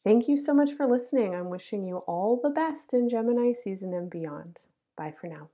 Thank 0.04 0.28
you 0.28 0.36
so 0.36 0.54
much 0.54 0.70
for 0.74 0.86
listening. 0.86 1.34
I'm 1.34 1.50
wishing 1.50 1.84
you 1.88 1.96
all 2.06 2.38
the 2.40 2.50
best 2.50 2.94
in 2.94 3.08
Gemini 3.08 3.52
season 3.52 3.92
and 3.92 4.08
beyond. 4.08 4.60
Bye 5.00 5.12
for 5.18 5.28
now. 5.28 5.48